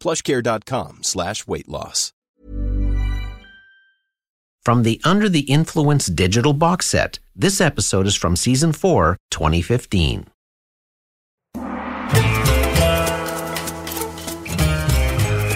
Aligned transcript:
plushcare.com 0.00 1.02
slash 1.02 1.46
weight 1.46 1.68
loss. 1.68 2.12
From 4.62 4.82
the 4.82 5.00
Under 5.04 5.28
the 5.28 5.40
Influence 5.40 6.06
digital 6.06 6.52
box 6.52 6.86
set, 6.86 7.18
this 7.34 7.60
episode 7.62 8.06
is 8.06 8.14
from 8.14 8.36
season 8.36 8.72
4, 8.72 9.16
2015. 9.30 10.26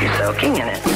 You're 0.00 0.15
soaking 0.19 0.56
in 0.56 0.69
it. 0.69 0.94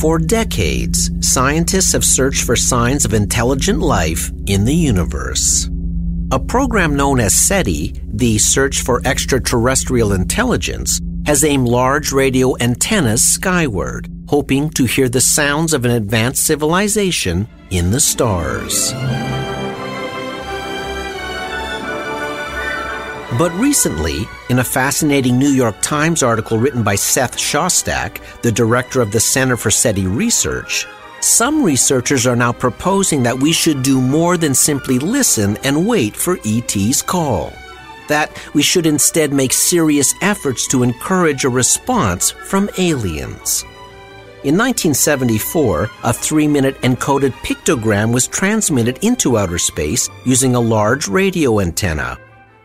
For 0.00 0.20
decades, 0.20 1.10
scientists 1.20 1.92
have 1.92 2.04
searched 2.04 2.44
for 2.44 2.54
signs 2.54 3.04
of 3.04 3.14
intelligent 3.14 3.80
life 3.80 4.30
in 4.46 4.64
the 4.64 4.74
universe. 4.74 5.68
A 6.30 6.38
program 6.38 6.94
known 6.94 7.18
as 7.18 7.34
SETI, 7.34 8.00
the 8.06 8.38
Search 8.38 8.82
for 8.82 9.02
Extraterrestrial 9.04 10.12
Intelligence, 10.12 11.00
has 11.26 11.42
aimed 11.42 11.66
large 11.66 12.12
radio 12.12 12.54
antennas 12.60 13.24
skyward, 13.24 14.08
hoping 14.28 14.70
to 14.70 14.84
hear 14.84 15.08
the 15.08 15.20
sounds 15.20 15.72
of 15.72 15.84
an 15.84 15.90
advanced 15.90 16.46
civilization 16.46 17.48
in 17.70 17.90
the 17.90 18.00
stars. 18.00 18.92
But 23.36 23.52
recently, 23.52 24.26
in 24.48 24.60
a 24.60 24.64
fascinating 24.64 25.38
New 25.38 25.50
York 25.50 25.76
Times 25.82 26.22
article 26.22 26.56
written 26.58 26.82
by 26.82 26.94
Seth 26.94 27.36
Shostak, 27.36 28.22
the 28.40 28.50
director 28.50 29.02
of 29.02 29.12
the 29.12 29.20
Center 29.20 29.54
for 29.54 29.70
SETI 29.70 30.06
Research, 30.06 30.86
some 31.20 31.62
researchers 31.62 32.26
are 32.26 32.36
now 32.36 32.52
proposing 32.52 33.22
that 33.24 33.38
we 33.38 33.52
should 33.52 33.82
do 33.82 34.00
more 34.00 34.38
than 34.38 34.54
simply 34.54 34.98
listen 34.98 35.58
and 35.62 35.86
wait 35.86 36.16
for 36.16 36.38
ET's 36.46 37.02
call. 37.02 37.52
That 38.08 38.32
we 38.54 38.62
should 38.62 38.86
instead 38.86 39.30
make 39.34 39.52
serious 39.52 40.14
efforts 40.22 40.66
to 40.68 40.82
encourage 40.82 41.44
a 41.44 41.50
response 41.50 42.30
from 42.30 42.70
aliens. 42.78 43.62
In 44.42 44.56
1974, 44.56 45.90
a 46.04 46.12
three 46.14 46.48
minute 46.48 46.80
encoded 46.80 47.32
pictogram 47.44 48.10
was 48.10 48.26
transmitted 48.26 48.98
into 49.02 49.36
outer 49.36 49.58
space 49.58 50.08
using 50.24 50.54
a 50.54 50.60
large 50.60 51.08
radio 51.08 51.60
antenna. 51.60 52.18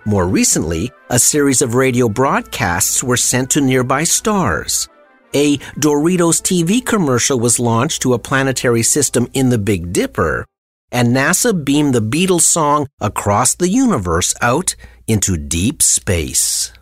More 0.05 0.27
recently, 0.27 0.91
a 1.09 1.17
series 1.17 1.61
of 1.61 1.75
radio 1.75 2.09
broadcasts 2.09 3.01
were 3.01 3.15
sent 3.15 3.49
to 3.51 3.61
nearby 3.61 4.03
stars. 4.03 4.89
A 5.33 5.57
Doritos 5.79 6.41
TV 6.41 6.85
commercial 6.85 7.39
was 7.39 7.57
launched 7.57 8.01
to 8.01 8.13
a 8.13 8.19
planetary 8.19 8.83
system 8.83 9.29
in 9.33 9.47
the 9.47 9.57
Big 9.57 9.93
Dipper, 9.93 10.45
and 10.91 11.15
NASA 11.15 11.53
beamed 11.53 11.95
the 11.95 12.01
Beatles 12.01 12.41
song 12.41 12.87
across 12.99 13.55
the 13.55 13.69
universe 13.69 14.35
out 14.41 14.75
into 15.07 15.37
deep 15.37 15.81
space. 15.81 16.73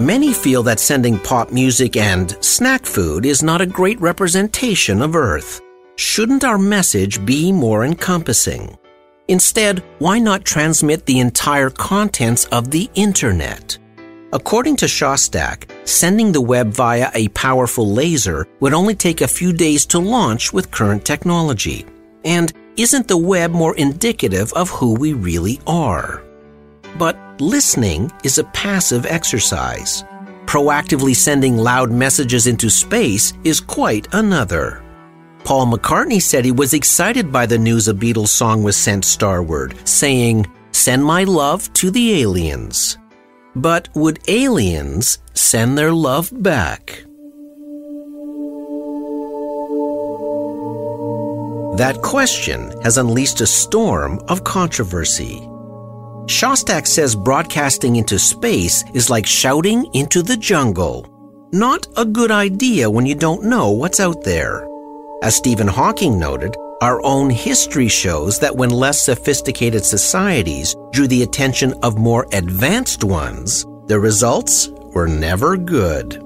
Many 0.00 0.32
feel 0.32 0.62
that 0.64 0.80
sending 0.80 1.18
pop 1.18 1.52
music 1.52 1.96
and 1.96 2.36
snack 2.42 2.86
food 2.86 3.26
is 3.26 3.42
not 3.42 3.60
a 3.60 3.66
great 3.66 4.00
representation 4.00 5.02
of 5.02 5.14
Earth. 5.14 5.60
Shouldn't 5.96 6.44
our 6.44 6.58
message 6.58 7.24
be 7.24 7.52
more 7.52 7.84
encompassing? 7.84 8.76
Instead, 9.28 9.84
why 9.98 10.18
not 10.18 10.44
transmit 10.44 11.04
the 11.04 11.20
entire 11.20 11.70
contents 11.70 12.46
of 12.46 12.70
the 12.70 12.90
Internet? 12.94 13.78
According 14.32 14.76
to 14.76 14.86
Shostak, 14.86 15.70
sending 15.86 16.32
the 16.32 16.40
web 16.40 16.68
via 16.68 17.10
a 17.14 17.28
powerful 17.28 17.92
laser 17.92 18.48
would 18.60 18.72
only 18.72 18.94
take 18.94 19.20
a 19.20 19.28
few 19.28 19.52
days 19.52 19.84
to 19.86 19.98
launch 19.98 20.54
with 20.54 20.70
current 20.70 21.04
technology. 21.04 21.84
And 22.24 22.52
isn't 22.78 23.08
the 23.08 23.18
web 23.18 23.52
more 23.52 23.76
indicative 23.76 24.52
of 24.54 24.70
who 24.70 24.94
we 24.94 25.12
really 25.12 25.60
are? 25.66 26.24
But 26.98 27.16
listening 27.40 28.10
is 28.22 28.38
a 28.38 28.44
passive 28.44 29.06
exercise. 29.06 30.04
Proactively 30.46 31.16
sending 31.16 31.56
loud 31.56 31.90
messages 31.90 32.46
into 32.46 32.68
space 32.68 33.32
is 33.44 33.60
quite 33.60 34.08
another. 34.12 34.82
Paul 35.44 35.66
McCartney 35.66 36.20
said 36.20 36.44
he 36.44 36.52
was 36.52 36.74
excited 36.74 37.32
by 37.32 37.46
the 37.46 37.58
news 37.58 37.88
a 37.88 37.94
Beatles 37.94 38.28
song 38.28 38.62
was 38.62 38.76
sent 38.76 39.04
starward, 39.04 39.74
saying, 39.88 40.46
Send 40.72 41.04
my 41.04 41.24
love 41.24 41.72
to 41.74 41.90
the 41.90 42.20
aliens. 42.22 42.98
But 43.56 43.88
would 43.94 44.20
aliens 44.28 45.18
send 45.34 45.76
their 45.76 45.92
love 45.92 46.30
back? 46.42 47.04
That 51.76 52.00
question 52.02 52.72
has 52.82 52.98
unleashed 52.98 53.40
a 53.40 53.46
storm 53.46 54.20
of 54.28 54.44
controversy. 54.44 55.48
Shostak 56.26 56.86
says 56.86 57.16
broadcasting 57.16 57.96
into 57.96 58.18
space 58.18 58.84
is 58.94 59.10
like 59.10 59.26
shouting 59.26 59.86
into 59.92 60.22
the 60.22 60.36
jungle. 60.36 61.06
Not 61.52 61.86
a 61.96 62.04
good 62.04 62.30
idea 62.30 62.88
when 62.88 63.06
you 63.06 63.14
don't 63.14 63.44
know 63.44 63.72
what's 63.72 64.00
out 64.00 64.22
there. 64.22 64.66
As 65.22 65.36
Stephen 65.36 65.68
Hawking 65.68 66.18
noted, 66.18 66.56
our 66.80 67.04
own 67.04 67.28
history 67.28 67.88
shows 67.88 68.38
that 68.38 68.56
when 68.56 68.70
less 68.70 69.02
sophisticated 69.02 69.84
societies 69.84 70.74
drew 70.92 71.06
the 71.06 71.22
attention 71.22 71.74
of 71.82 71.98
more 71.98 72.26
advanced 72.32 73.04
ones, 73.04 73.64
the 73.86 73.98
results 73.98 74.68
were 74.94 75.08
never 75.08 75.56
good. 75.56 76.20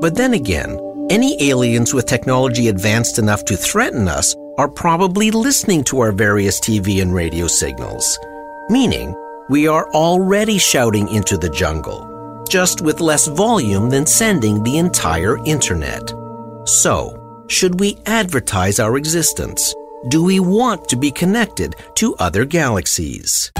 But 0.00 0.14
then 0.14 0.34
again, 0.34 0.78
any 1.10 1.42
aliens 1.42 1.92
with 1.92 2.06
technology 2.06 2.68
advanced 2.68 3.18
enough 3.18 3.44
to 3.46 3.56
threaten 3.56 4.08
us 4.08 4.34
are 4.58 4.68
probably 4.68 5.30
listening 5.30 5.84
to 5.84 6.00
our 6.00 6.12
various 6.12 6.60
TV 6.60 7.02
and 7.02 7.14
radio 7.14 7.46
signals. 7.46 8.18
Meaning, 8.70 9.14
we 9.48 9.66
are 9.66 9.88
already 9.90 10.58
shouting 10.58 11.08
into 11.08 11.36
the 11.36 11.48
jungle, 11.48 12.44
just 12.48 12.80
with 12.80 13.00
less 13.00 13.26
volume 13.26 13.90
than 13.90 14.06
sending 14.06 14.62
the 14.62 14.78
entire 14.78 15.44
internet. 15.44 16.12
So, 16.64 17.44
should 17.48 17.80
we 17.80 17.98
advertise 18.06 18.78
our 18.78 18.96
existence? 18.96 19.74
Do 20.08 20.22
we 20.22 20.40
want 20.40 20.88
to 20.88 20.96
be 20.96 21.10
connected 21.10 21.76
to 21.96 22.14
other 22.16 22.44
galaxies? 22.44 23.50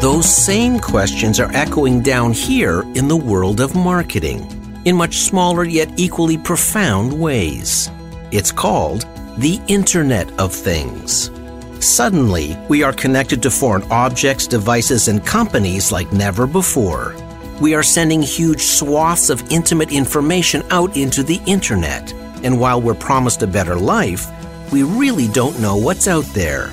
Those 0.00 0.32
same 0.32 0.78
questions 0.78 1.40
are 1.40 1.50
echoing 1.52 2.00
down 2.00 2.32
here 2.32 2.82
in 2.94 3.08
the 3.08 3.16
world 3.16 3.60
of 3.60 3.74
marketing, 3.74 4.46
in 4.84 4.94
much 4.94 5.16
smaller 5.16 5.64
yet 5.64 5.90
equally 5.96 6.38
profound 6.38 7.12
ways. 7.12 7.90
It's 8.32 8.50
called 8.50 9.06
the 9.38 9.60
Internet 9.68 10.36
of 10.40 10.52
Things. 10.52 11.30
Suddenly, 11.78 12.56
we 12.68 12.82
are 12.82 12.92
connected 12.92 13.40
to 13.42 13.50
foreign 13.52 13.84
objects, 13.92 14.48
devices, 14.48 15.06
and 15.06 15.24
companies 15.24 15.92
like 15.92 16.12
never 16.12 16.46
before. 16.48 17.14
We 17.60 17.74
are 17.74 17.84
sending 17.84 18.22
huge 18.22 18.62
swaths 18.62 19.30
of 19.30 19.44
intimate 19.52 19.92
information 19.92 20.64
out 20.70 20.96
into 20.96 21.22
the 21.22 21.40
internet, 21.46 22.12
and 22.42 22.58
while 22.58 22.80
we're 22.80 22.94
promised 22.94 23.42
a 23.42 23.46
better 23.46 23.76
life, 23.76 24.26
we 24.72 24.82
really 24.82 25.28
don't 25.28 25.60
know 25.60 25.76
what's 25.76 26.08
out 26.08 26.26
there. 26.34 26.72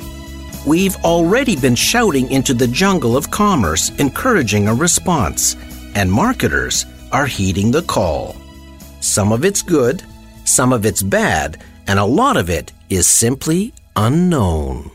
We've 0.66 0.96
already 1.06 1.56
been 1.56 1.76
shouting 1.76 2.32
into 2.32 2.56
the 2.56 2.68
jungle 2.68 3.16
of 3.16 3.30
commerce, 3.30 3.92
encouraging 4.00 4.68
a 4.68 4.74
response, 4.74 5.56
and 5.94 6.12
marketers 6.12 6.88
are 7.12 7.28
heeding 7.28 7.70
the 7.70 7.84
call. 7.84 8.36
Some 9.02 9.32
of 9.32 9.46
it's 9.46 9.62
good, 9.62 10.02
some 10.45 10.74
of 10.74 10.86
it's 10.86 11.04
bad, 11.04 11.57
and 11.88 12.00
a 12.00 12.06
lot 12.06 12.38
of 12.38 12.50
it 12.50 12.72
is 12.90 13.07
simply 13.07 13.74
unknown. 13.95 14.92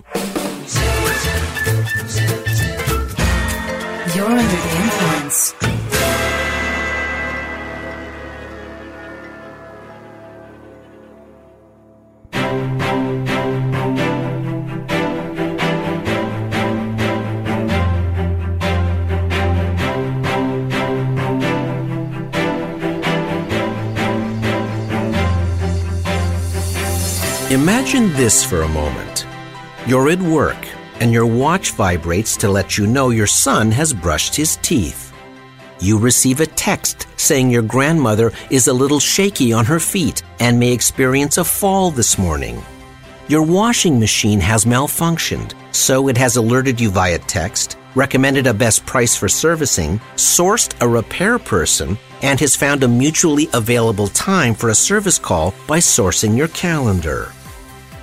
You're 4.15 4.78
this 28.19 28.43
for 28.45 28.63
a 28.63 28.69
moment. 28.69 29.29
You're 29.87 30.11
at 30.11 30.21
work 30.21 30.59
and 30.99 31.13
your 31.13 31.25
watch 31.25 31.71
vibrates 31.71 32.37
to 32.39 32.49
let 32.49 32.77
you 32.77 32.85
know 32.85 33.11
your 33.11 33.29
son 33.29 33.71
has 33.71 33.93
brushed 33.93 34.35
his 34.35 34.57
teeth. 34.57 35.13
You 35.79 35.99
receive 36.01 36.41
a 36.41 36.47
text 36.47 37.07
saying 37.17 37.49
your 37.49 37.63
grandmother 37.63 38.33
is 38.51 38.67
a 38.67 38.73
little 38.73 38.99
shaky 38.99 39.53
on 39.53 39.65
her 39.67 39.79
feet 39.79 40.25
and 40.41 40.59
may 40.59 40.73
experience 40.73 41.39
a 41.39 41.45
fall 41.45 41.93
this 41.93 42.19
morning. 42.19 42.61
Your 43.29 43.45
washing 43.45 44.01
machine 44.01 44.41
has 44.41 44.65
malfunctioned, 44.65 45.53
so 45.71 46.09
it 46.09 46.19
has 46.19 46.35
alerted 46.35 46.81
you 46.81 46.91
via 46.91 47.21
text, 47.21 47.79
recommended 47.95 48.49
a 48.49 48.55
best 48.55 48.85
price 48.85 49.15
for 49.15 49.29
servicing, 49.29 50.01
sourced 50.17 50.75
a 50.81 50.89
repair 50.89 51.39
person, 51.39 51.97
and 52.23 52.41
has 52.41 52.57
found 52.57 52.83
a 52.83 52.89
mutually 52.89 53.49
available 53.53 54.09
time 54.09 54.55
for 54.55 54.71
a 54.71 54.75
service 54.75 55.21
call 55.21 55.55
by 55.69 55.79
sourcing 55.79 56.37
your 56.37 56.49
calendar. 56.49 57.31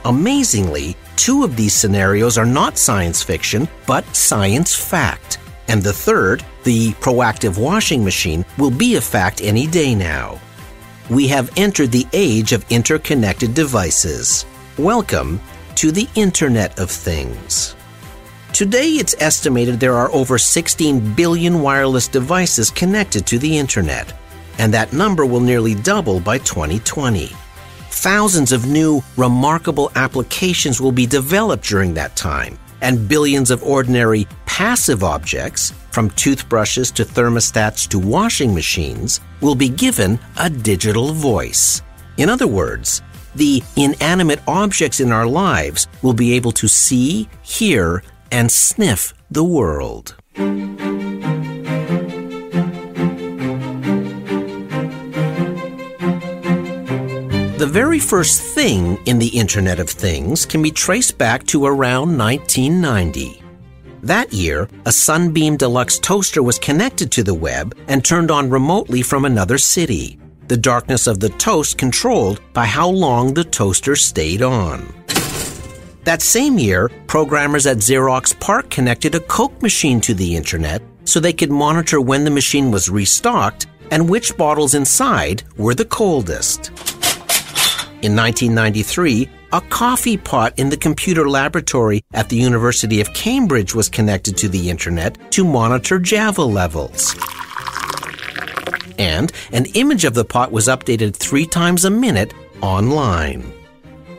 Amazingly, 0.06 0.96
two 1.16 1.44
of 1.44 1.56
these 1.56 1.74
scenarios 1.74 2.38
are 2.38 2.46
not 2.46 2.78
science 2.78 3.24
fiction, 3.24 3.68
but 3.88 4.06
science 4.16 4.76
fact. 4.76 5.40
And 5.68 5.82
the 5.82 5.94
third, 5.94 6.46
the 6.64 6.92
proactive 7.02 7.58
washing 7.58 8.04
machine, 8.04 8.46
will 8.60 8.70
be 8.70 8.98
a 8.98 9.02
fact 9.02 9.42
any 9.42 9.66
day 9.66 9.96
now. 9.96 10.40
We 11.10 11.28
have 11.30 11.52
entered 11.58 11.92
the 11.92 12.06
age 12.14 12.54
of 12.54 12.72
interconnected 12.72 13.56
devices. 13.56 14.46
Welcome 14.78 15.42
to 15.74 15.92
the 15.92 16.08
Internet 16.14 16.78
of 16.78 16.92
Things. 16.92 17.76
Today, 18.54 18.90
it's 18.90 19.16
estimated 19.20 19.80
there 19.80 19.96
are 19.96 20.12
over 20.12 20.38
16 20.38 21.16
billion 21.16 21.64
wireless 21.64 22.08
devices 22.08 22.70
connected 22.70 23.26
to 23.26 23.40
the 23.40 23.58
Internet, 23.58 24.14
and 24.60 24.72
that 24.72 24.94
number 24.94 25.26
will 25.26 25.40
nearly 25.40 25.74
double 25.74 26.20
by 26.20 26.38
2020. 26.38 27.32
Thousands 28.06 28.52
of 28.52 28.68
new, 28.68 29.02
remarkable 29.18 29.92
applications 29.96 30.80
will 30.80 30.92
be 30.92 31.08
developed 31.08 31.64
during 31.64 31.96
that 31.96 32.16
time, 32.16 32.60
and 32.82 33.10
billions 33.10 33.50
of 33.50 33.64
ordinary 33.64 34.28
passive 34.46 35.04
objects, 35.04 35.74
from 35.90 36.12
toothbrushes 36.12 36.92
to 36.92 37.04
thermostats 37.04 37.88
to 37.88 37.98
washing 37.98 38.54
machines, 38.54 39.22
will 39.42 39.56
be 39.56 39.70
given 39.70 40.20
a 40.40 40.52
digital 40.52 41.14
voice. 41.14 41.82
In 42.18 42.30
other 42.30 42.46
words, 42.46 43.02
the 43.34 43.64
inanimate 43.76 44.42
objects 44.48 45.00
in 45.00 45.12
our 45.12 45.26
lives 45.26 45.88
will 46.04 46.14
be 46.14 46.34
able 46.34 46.52
to 46.52 46.68
see, 46.68 47.28
hear, 47.42 48.04
and 48.32 48.52
sniff 48.52 49.16
the 49.32 49.44
world. 49.44 50.14
The 57.66 57.72
very 57.72 57.98
first 57.98 58.44
thing 58.44 59.00
in 59.08 59.18
the 59.18 59.40
Internet 59.40 59.80
of 59.80 59.90
Things 59.90 60.46
can 60.46 60.62
be 60.62 60.70
traced 60.70 61.18
back 61.18 61.44
to 61.48 61.66
around 61.66 62.16
1990. 62.16 63.42
That 64.04 64.32
year, 64.32 64.70
a 64.86 64.92
Sunbeam 64.92 65.58
Deluxe 65.58 65.98
toaster 65.98 66.44
was 66.44 66.60
connected 66.60 67.12
to 67.14 67.24
the 67.24 67.34
web 67.34 67.76
and 67.88 68.06
turned 68.06 68.30
on 68.30 68.52
remotely 68.52 69.02
from 69.02 69.26
another 69.26 69.58
city. 69.58 70.20
The 70.48 70.58
darkness 70.58 71.08
of 71.08 71.20
the 71.20 71.30
toast 71.30 71.80
controlled 71.80 72.40
by 72.54 72.68
how 72.68 72.88
long 72.88 73.34
the 73.34 73.44
toaster 73.44 73.96
stayed 73.96 74.44
on. 74.44 74.86
That 76.04 76.22
same 76.22 76.60
year, 76.60 76.90
programmers 77.08 77.66
at 77.66 77.78
Xerox 77.78 78.40
PARC 78.40 78.70
connected 78.70 79.16
a 79.16 79.22
Coke 79.22 79.60
machine 79.64 80.00
to 80.02 80.14
the 80.14 80.36
internet 80.36 80.84
so 81.04 81.20
they 81.20 81.34
could 81.34 81.50
monitor 81.50 82.00
when 82.00 82.26
the 82.26 82.30
machine 82.30 82.70
was 82.70 82.90
restocked 82.90 83.66
and 83.90 84.08
which 84.08 84.38
bottles 84.38 84.76
inside 84.76 85.42
were 85.58 85.74
the 85.74 85.86
coldest. 85.86 86.72
In 88.06 88.16
1993, 88.16 89.28
a 89.52 89.62
coffee 89.62 90.16
pot 90.16 90.60
in 90.60 90.70
the 90.70 90.78
computer 90.78 91.28
laboratory 91.28 92.04
at 92.14 92.30
the 92.30 92.36
University 92.36 93.02
of 93.02 93.12
Cambridge 93.16 93.74
was 93.74 93.90
connected 93.90 94.38
to 94.38 94.48
the 94.48 94.70
internet 94.70 95.18
to 95.32 95.44
monitor 95.44 95.98
Java 95.98 96.44
levels. 96.44 97.16
And 99.00 99.32
an 99.54 99.66
image 99.74 100.06
of 100.06 100.14
the 100.14 100.24
pot 100.24 100.52
was 100.52 100.68
updated 100.68 101.16
three 101.16 101.48
times 101.48 101.84
a 101.84 101.90
minute 101.90 102.32
online. 102.62 103.52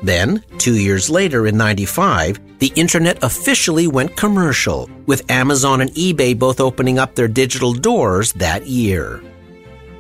Then, 0.03 0.43
two 0.59 0.75
years 0.75 1.09
later 1.09 1.47
in 1.47 1.57
95, 1.57 2.59
the 2.59 2.73
internet 2.75 3.23
officially 3.23 3.87
went 3.87 4.17
commercial, 4.17 4.91
with 5.07 5.31
Amazon 5.31 5.81
and 5.81 5.91
eBay 5.93 6.37
both 6.37 6.59
opening 6.59 6.99
up 6.99 7.15
their 7.15 7.29
digital 7.29 7.73
doors 7.73 8.33
that 8.33 8.67
year. 8.67 9.23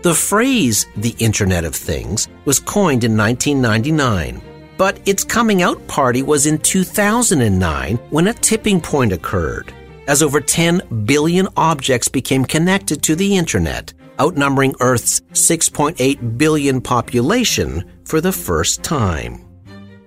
The 0.07 0.15
phrase 0.15 0.87
the 0.95 1.17
Internet 1.19 1.65
of 1.65 1.75
Things 1.75 2.29
was 2.45 2.61
coined 2.61 3.03
in 3.03 3.17
1999, 3.17 4.41
but 4.77 5.01
its 5.05 5.25
coming 5.25 5.63
out 5.63 5.85
party 5.89 6.23
was 6.23 6.47
in 6.47 6.59
2009 6.59 7.97
when 8.11 8.29
a 8.29 8.33
tipping 8.33 8.81
point 8.81 9.13
occurred, 9.13 9.75
as 10.07 10.23
over 10.23 10.41
10 10.41 11.03
billion 11.07 11.49
objects 11.57 12.07
became 12.07 12.45
connected 12.45 13.03
to 13.03 13.17
the 13.17 13.37
Internet, 13.37 13.95
outnumbering 14.21 14.77
Earth's 14.79 15.23
6.8 15.33 16.39
billion 16.39 16.81
population 16.81 17.83
for 18.05 18.21
the 18.21 18.31
first 18.31 18.85
time. 18.85 19.46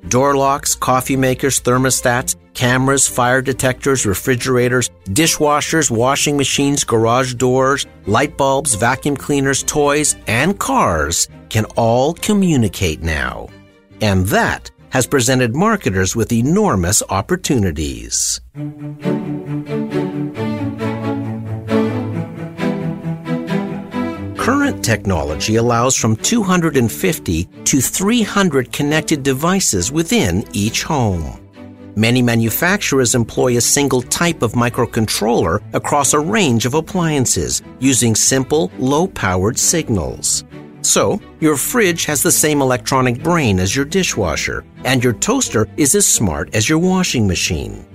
Door 0.07 0.37
locks, 0.37 0.75
coffee 0.75 1.17
makers, 1.17 1.59
thermostats, 1.59 2.35
cameras, 2.53 3.07
fire 3.07 3.41
detectors, 3.41 4.05
refrigerators, 4.05 4.89
dishwashers, 5.09 5.91
washing 5.91 6.37
machines, 6.37 6.83
garage 6.83 7.33
doors, 7.35 7.85
light 8.05 8.37
bulbs, 8.37 8.75
vacuum 8.75 9.17
cleaners, 9.17 9.63
toys, 9.63 10.15
and 10.27 10.57
cars 10.57 11.27
can 11.49 11.65
all 11.75 12.13
communicate 12.13 13.01
now. 13.01 13.49
And 14.01 14.25
that 14.27 14.71
has 14.89 15.05
presented 15.05 15.55
marketers 15.55 16.15
with 16.15 16.31
enormous 16.31 17.03
opportunities. 17.09 18.41
Current 24.39 24.85
technology 24.85 25.57
allows 25.57 25.97
from 25.97 26.15
250 26.15 27.43
to 27.43 27.81
300 27.81 28.71
connected 28.71 29.21
devices 29.21 29.91
within 29.91 30.45
each 30.53 30.81
home. 30.81 31.37
Many 31.97 32.21
manufacturers 32.21 33.15
employ 33.15 33.57
a 33.57 33.61
single 33.61 34.01
type 34.01 34.41
of 34.41 34.53
microcontroller 34.53 35.61
across 35.73 36.13
a 36.13 36.19
range 36.19 36.65
of 36.65 36.73
appliances 36.73 37.61
using 37.79 38.15
simple, 38.15 38.71
low 38.79 39.07
powered 39.07 39.59
signals. 39.59 40.45
So, 40.83 41.19
your 41.41 41.57
fridge 41.57 42.05
has 42.05 42.23
the 42.23 42.31
same 42.31 42.61
electronic 42.61 43.21
brain 43.21 43.59
as 43.59 43.75
your 43.75 43.85
dishwasher, 43.85 44.63
and 44.85 45.03
your 45.03 45.13
toaster 45.13 45.67
is 45.75 45.95
as 45.95 46.07
smart 46.07 46.55
as 46.55 46.69
your 46.69 46.79
washing 46.79 47.27
machine. 47.27 47.85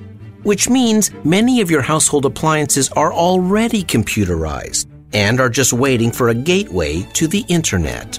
Which 0.42 0.68
means 0.68 1.10
many 1.24 1.62
of 1.62 1.70
your 1.70 1.80
household 1.80 2.26
appliances 2.26 2.90
are 2.90 3.14
already 3.14 3.82
computerized 3.82 4.93
and 5.14 5.40
are 5.40 5.48
just 5.48 5.72
waiting 5.72 6.10
for 6.10 6.28
a 6.28 6.34
gateway 6.34 7.02
to 7.14 7.26
the 7.26 7.44
internet. 7.48 8.18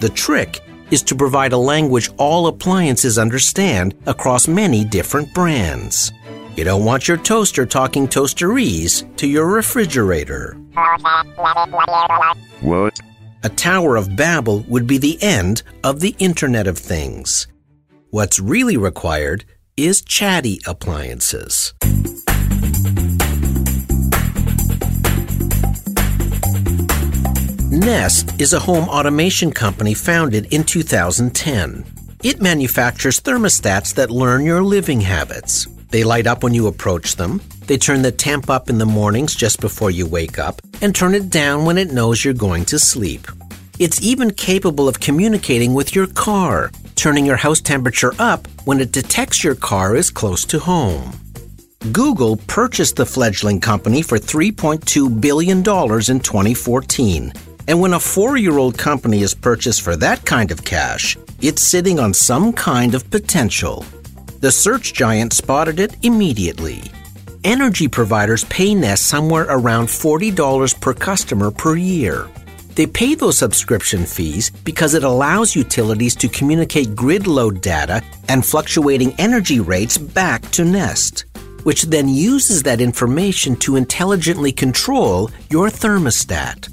The 0.00 0.10
trick 0.10 0.60
is 0.90 1.02
to 1.02 1.14
provide 1.14 1.52
a 1.52 1.58
language 1.58 2.10
all 2.18 2.46
appliances 2.46 3.18
understand 3.18 3.94
across 4.06 4.46
many 4.46 4.84
different 4.84 5.32
brands. 5.34 6.12
You 6.56 6.62
don't 6.62 6.84
want 6.84 7.08
your 7.08 7.16
toaster 7.16 7.66
talking 7.66 8.06
toasterese 8.06 9.16
to 9.16 9.26
your 9.26 9.46
refrigerator. 9.48 10.56
What? 12.60 13.00
A 13.42 13.48
Tower 13.48 13.96
of 13.96 14.14
Babel 14.14 14.60
would 14.68 14.86
be 14.86 14.98
the 14.98 15.20
end 15.22 15.62
of 15.82 16.00
the 16.00 16.14
Internet 16.18 16.66
of 16.66 16.78
Things. 16.78 17.48
What's 18.10 18.38
really 18.38 18.76
required 18.76 19.44
is 19.76 20.02
chatty 20.02 20.60
appliances. 20.66 21.74
Nest 27.74 28.40
is 28.40 28.52
a 28.52 28.60
home 28.60 28.88
automation 28.88 29.50
company 29.50 29.94
founded 29.94 30.52
in 30.54 30.62
2010. 30.62 31.84
It 32.22 32.40
manufactures 32.40 33.18
thermostats 33.18 33.92
that 33.96 34.12
learn 34.12 34.46
your 34.46 34.62
living 34.62 35.00
habits. 35.00 35.66
They 35.90 36.04
light 36.04 36.28
up 36.28 36.44
when 36.44 36.54
you 36.54 36.68
approach 36.68 37.16
them, 37.16 37.42
they 37.66 37.76
turn 37.76 38.02
the 38.02 38.12
temp 38.12 38.48
up 38.48 38.70
in 38.70 38.78
the 38.78 38.86
mornings 38.86 39.34
just 39.34 39.60
before 39.60 39.90
you 39.90 40.06
wake 40.06 40.38
up, 40.38 40.62
and 40.82 40.94
turn 40.94 41.16
it 41.16 41.30
down 41.30 41.64
when 41.64 41.76
it 41.76 41.90
knows 41.90 42.24
you're 42.24 42.32
going 42.32 42.64
to 42.66 42.78
sleep. 42.78 43.26
It's 43.80 44.00
even 44.00 44.30
capable 44.30 44.88
of 44.88 45.00
communicating 45.00 45.74
with 45.74 45.96
your 45.96 46.06
car, 46.06 46.70
turning 46.94 47.26
your 47.26 47.36
house 47.36 47.60
temperature 47.60 48.12
up 48.20 48.46
when 48.66 48.78
it 48.78 48.92
detects 48.92 49.42
your 49.42 49.56
car 49.56 49.96
is 49.96 50.10
close 50.10 50.44
to 50.44 50.60
home. 50.60 51.10
Google 51.90 52.36
purchased 52.36 52.94
the 52.94 53.04
fledgling 53.04 53.58
company 53.58 54.00
for 54.00 54.16
$3.2 54.16 55.20
billion 55.20 55.58
in 55.58 56.20
2014. 56.20 57.32
And 57.66 57.80
when 57.80 57.94
a 57.94 58.00
four 58.00 58.36
year 58.36 58.58
old 58.58 58.76
company 58.76 59.22
is 59.22 59.34
purchased 59.34 59.82
for 59.82 59.96
that 59.96 60.24
kind 60.24 60.50
of 60.50 60.64
cash, 60.64 61.16
it's 61.40 61.62
sitting 61.62 61.98
on 61.98 62.12
some 62.12 62.52
kind 62.52 62.94
of 62.94 63.10
potential. 63.10 63.84
The 64.40 64.52
search 64.52 64.92
giant 64.92 65.32
spotted 65.32 65.80
it 65.80 65.96
immediately. 66.04 66.82
Energy 67.42 67.88
providers 67.88 68.44
pay 68.44 68.74
Nest 68.74 69.06
somewhere 69.06 69.46
around 69.48 69.86
$40 69.86 70.80
per 70.80 70.94
customer 70.94 71.50
per 71.50 71.76
year. 71.76 72.28
They 72.74 72.86
pay 72.86 73.14
those 73.14 73.38
subscription 73.38 74.04
fees 74.04 74.50
because 74.50 74.94
it 74.94 75.04
allows 75.04 75.56
utilities 75.56 76.16
to 76.16 76.28
communicate 76.28 76.96
grid 76.96 77.26
load 77.26 77.60
data 77.60 78.02
and 78.28 78.44
fluctuating 78.44 79.14
energy 79.18 79.60
rates 79.60 79.96
back 79.96 80.42
to 80.52 80.64
Nest, 80.64 81.24
which 81.62 81.82
then 81.82 82.08
uses 82.08 82.62
that 82.64 82.80
information 82.80 83.56
to 83.56 83.76
intelligently 83.76 84.52
control 84.52 85.30
your 85.50 85.68
thermostat 85.68 86.68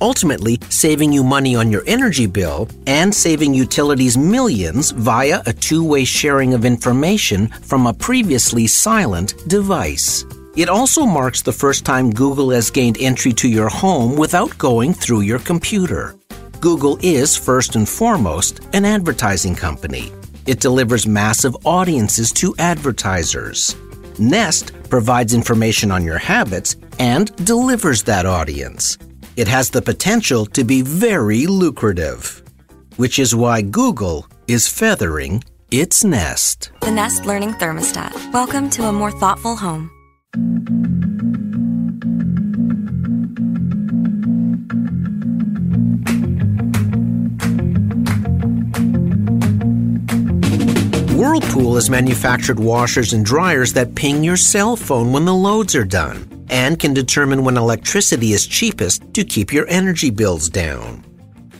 ultimately 0.00 0.58
saving 0.68 1.12
you 1.12 1.24
money 1.24 1.54
on 1.56 1.70
your 1.70 1.82
energy 1.86 2.26
bill 2.26 2.68
and 2.86 3.14
saving 3.14 3.54
utilities 3.54 4.16
millions 4.16 4.90
via 4.90 5.42
a 5.46 5.52
two 5.52 5.84
way 5.84 6.04
sharing 6.04 6.54
of 6.54 6.64
information 6.64 7.48
from 7.48 7.86
a 7.86 7.94
previously 7.94 8.66
silent 8.66 9.34
device. 9.48 10.24
It 10.56 10.68
also 10.68 11.04
marks 11.04 11.42
the 11.42 11.52
first 11.52 11.84
time 11.84 12.12
Google 12.12 12.50
has 12.50 12.70
gained 12.70 12.98
entry 13.00 13.32
to 13.34 13.48
your 13.48 13.68
home 13.68 14.16
without 14.16 14.56
going 14.56 14.94
through 14.94 15.22
your 15.22 15.40
computer. 15.40 16.14
Google 16.60 16.98
is, 17.02 17.36
first 17.36 17.74
and 17.74 17.88
foremost, 17.88 18.60
an 18.72 18.84
advertising 18.84 19.56
company. 19.56 20.12
It 20.46 20.60
delivers 20.60 21.06
massive 21.06 21.56
audiences 21.66 22.30
to 22.34 22.54
advertisers. 22.58 23.74
Nest 24.18 24.72
provides 24.88 25.34
information 25.34 25.90
on 25.90 26.04
your 26.04 26.18
habits 26.18 26.76
and 27.00 27.34
delivers 27.44 28.04
that 28.04 28.24
audience 28.24 28.96
it 29.36 29.48
has 29.48 29.70
the 29.70 29.82
potential 29.82 30.46
to 30.46 30.64
be 30.64 30.82
very 30.82 31.46
lucrative, 31.46 32.42
which 32.96 33.18
is 33.18 33.34
why 33.34 33.62
Google 33.62 34.26
is 34.46 34.68
feathering 34.68 35.42
its 35.70 36.04
nest. 36.04 36.70
The 36.80 36.90
Nest 36.90 37.26
Learning 37.26 37.52
Thermostat. 37.54 38.32
Welcome 38.32 38.70
to 38.70 38.84
a 38.84 38.92
more 38.92 39.10
thoughtful 39.10 39.56
home. 39.56 39.90
Whirlpool 51.16 51.74
has 51.74 51.90
manufactured 51.90 52.60
washers 52.60 53.12
and 53.12 53.24
dryers 53.24 53.72
that 53.72 53.94
ping 53.96 54.22
your 54.22 54.36
cell 54.36 54.76
phone 54.76 55.12
when 55.12 55.24
the 55.24 55.34
loads 55.34 55.74
are 55.74 55.84
done 55.84 56.33
and 56.48 56.78
can 56.78 56.94
determine 56.94 57.44
when 57.44 57.56
electricity 57.56 58.32
is 58.32 58.46
cheapest 58.46 59.02
to 59.14 59.24
keep 59.24 59.52
your 59.52 59.66
energy 59.68 60.10
bills 60.10 60.48
down. 60.48 61.04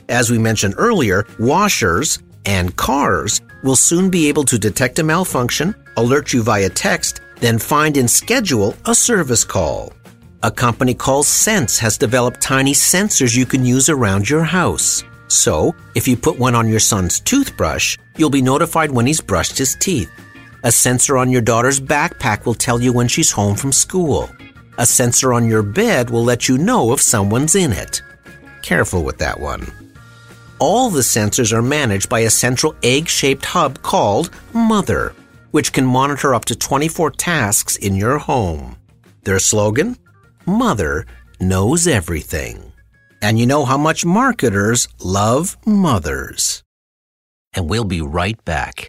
As 0.08 0.30
we 0.30 0.38
mentioned 0.38 0.74
earlier, 0.76 1.26
washers 1.38 2.18
and 2.46 2.76
cars 2.76 3.40
will 3.62 3.76
soon 3.76 4.10
be 4.10 4.28
able 4.28 4.44
to 4.44 4.58
detect 4.58 4.98
a 4.98 5.02
malfunction, 5.02 5.74
alert 5.96 6.32
you 6.32 6.42
via 6.42 6.68
text, 6.68 7.20
then 7.40 7.58
find 7.58 7.96
and 7.96 8.10
schedule 8.10 8.74
a 8.86 8.94
service 8.94 9.44
call. 9.44 9.92
A 10.42 10.50
company 10.50 10.92
called 10.92 11.26
Sense 11.26 11.78
has 11.78 11.96
developed 11.96 12.40
tiny 12.40 12.74
sensors 12.74 13.34
you 13.34 13.46
can 13.46 13.64
use 13.64 13.88
around 13.88 14.28
your 14.28 14.44
house. 14.44 15.02
So, 15.28 15.74
if 15.94 16.06
you 16.06 16.18
put 16.18 16.38
one 16.38 16.54
on 16.54 16.68
your 16.68 16.80
son's 16.80 17.18
toothbrush, 17.18 17.96
you'll 18.18 18.28
be 18.28 18.42
notified 18.42 18.90
when 18.90 19.06
he's 19.06 19.22
brushed 19.22 19.56
his 19.56 19.74
teeth. 19.80 20.10
A 20.62 20.70
sensor 20.70 21.16
on 21.16 21.30
your 21.30 21.40
daughter's 21.40 21.80
backpack 21.80 22.44
will 22.44 22.54
tell 22.54 22.80
you 22.80 22.92
when 22.92 23.08
she's 23.08 23.30
home 23.30 23.56
from 23.56 23.72
school. 23.72 24.28
A 24.78 24.86
sensor 24.86 25.32
on 25.32 25.46
your 25.46 25.62
bed 25.62 26.10
will 26.10 26.24
let 26.24 26.48
you 26.48 26.58
know 26.58 26.92
if 26.92 27.00
someone's 27.00 27.54
in 27.54 27.72
it. 27.72 28.02
Careful 28.62 29.04
with 29.04 29.18
that 29.18 29.38
one. 29.38 29.72
All 30.58 30.90
the 30.90 31.00
sensors 31.02 31.52
are 31.52 31.62
managed 31.62 32.08
by 32.08 32.20
a 32.20 32.30
central 32.30 32.74
egg 32.82 33.08
shaped 33.08 33.44
hub 33.44 33.82
called 33.82 34.30
Mother. 34.52 35.14
which 35.52 35.72
can 35.72 35.86
monitor 35.86 36.34
up 36.34 36.44
to 36.46 36.56
24 36.56 37.12
tasks 37.12 37.76
in 37.76 37.94
your 37.94 38.18
home. 38.18 38.74
Their 39.22 39.38
slogan? 39.38 39.96
Mother 40.46 41.06
knows 41.40 41.86
everything. 41.86 42.72
And 43.22 43.38
you 43.38 43.46
know 43.46 43.64
how 43.64 43.78
much 43.78 44.04
marketers 44.04 44.88
love 44.98 45.56
mothers. 45.64 46.64
And 47.52 47.70
we'll 47.70 47.84
be 47.84 48.00
right 48.00 48.44
back. 48.44 48.88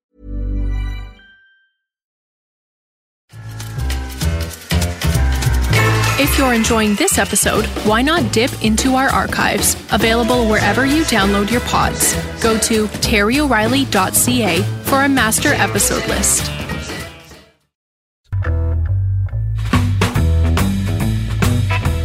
If 6.21 6.37
you're 6.37 6.53
enjoying 6.53 6.93
this 6.93 7.17
episode, 7.17 7.65
why 7.83 8.03
not 8.03 8.31
dip 8.31 8.51
into 8.63 8.93
our 8.93 9.09
archives, 9.09 9.75
available 9.91 10.47
wherever 10.47 10.85
you 10.85 11.01
download 11.05 11.49
your 11.49 11.61
pods. 11.61 12.13
Go 12.43 12.59
to 12.59 12.85
terryoreilly.ca 12.85 14.61
for 14.83 15.01
a 15.01 15.09
master 15.09 15.49
episode 15.55 16.07
list. 16.07 16.45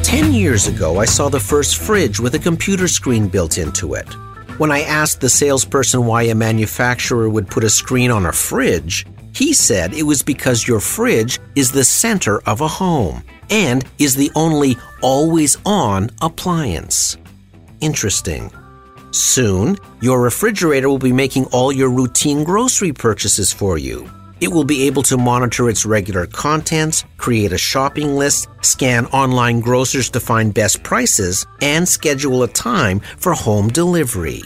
Ten 0.03 0.33
years 0.33 0.67
ago, 0.67 0.99
I 0.99 1.05
saw 1.05 1.29
the 1.29 1.39
first 1.39 1.77
fridge 1.77 2.19
with 2.19 2.35
a 2.37 2.39
computer 2.39 2.89
screen 2.89 3.29
built 3.29 3.59
into 3.59 3.93
it. 3.93 4.09
When 4.57 4.73
I 4.73 4.81
asked 4.81 5.21
the 5.21 5.29
salesperson 5.29 6.07
why 6.07 6.23
a 6.23 6.35
manufacturer 6.35 7.29
would 7.29 7.49
put 7.49 7.65
a 7.65 7.69
screen 7.69 8.11
on 8.11 8.25
a 8.25 8.33
fridge, 8.33 9.05
he 9.35 9.53
said 9.53 9.93
it 9.93 10.05
was 10.05 10.23
because 10.23 10.67
your 10.67 10.81
fridge 10.81 11.39
is 11.55 11.71
the 11.71 11.85
center 11.85 12.41
of 12.45 12.63
a 12.63 12.69
home 12.69 13.23
and 13.51 13.85
is 13.99 14.15
the 14.15 14.31
only 14.35 14.77
always 15.03 15.57
on 15.65 16.11
appliance. 16.23 17.17
Interesting. 17.81 18.51
Soon, 19.11 19.79
your 20.01 20.21
refrigerator 20.21 20.89
will 20.89 20.99
be 20.99 21.13
making 21.13 21.47
all 21.47 21.73
your 21.73 21.91
routine 21.91 22.45
grocery 22.45 22.93
purchases 22.93 23.53
for 23.53 23.79
you. 23.79 24.11
It 24.41 24.49
will 24.49 24.65
be 24.65 24.83
able 24.87 25.03
to 25.05 25.17
monitor 25.17 25.71
its 25.71 25.87
regular 25.87 26.27
contents, 26.27 27.05
create 27.17 27.53
a 27.53 27.59
shopping 27.59 28.17
list, 28.17 28.49
scan 28.61 29.07
online 29.07 29.61
grocers 29.61 30.11
to 30.11 30.21
find 30.21 30.53
best 30.53 30.83
prices, 30.83 31.47
and 31.63 31.89
schedule 31.89 32.43
a 32.43 32.49
time 32.49 33.01
for 33.01 33.33
home 33.33 33.69
delivery. 33.69 34.43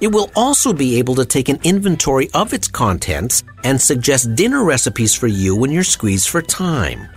It 0.00 0.08
will 0.08 0.32
also 0.34 0.72
be 0.72 0.98
able 0.98 1.14
to 1.14 1.24
take 1.24 1.48
an 1.48 1.60
inventory 1.62 2.28
of 2.34 2.52
its 2.52 2.66
contents 2.66 3.44
and 3.62 3.80
suggest 3.80 4.34
dinner 4.34 4.64
recipes 4.64 5.14
for 5.14 5.28
you 5.28 5.54
when 5.54 5.70
you're 5.70 5.84
squeezed 5.84 6.28
for 6.28 6.42
time. 6.42 7.08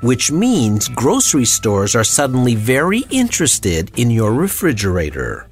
Which 0.00 0.30
means 0.30 0.86
grocery 0.88 1.44
stores 1.44 1.96
are 1.96 2.04
suddenly 2.04 2.54
very 2.54 3.04
interested 3.10 3.90
in 3.98 4.10
your 4.10 4.32
refrigerator. 4.32 5.48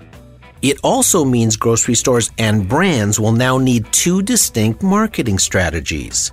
It 0.63 0.79
also 0.83 1.25
means 1.25 1.57
grocery 1.57 1.97
stores 1.97 2.31
and 2.39 2.69
brands 2.69 3.19
will 3.19 3.33
now 3.33 3.59
need 3.59 3.91
two 3.93 4.23
distinct 4.23 4.83
marketing 4.83 5.39
strategies. 5.39 6.33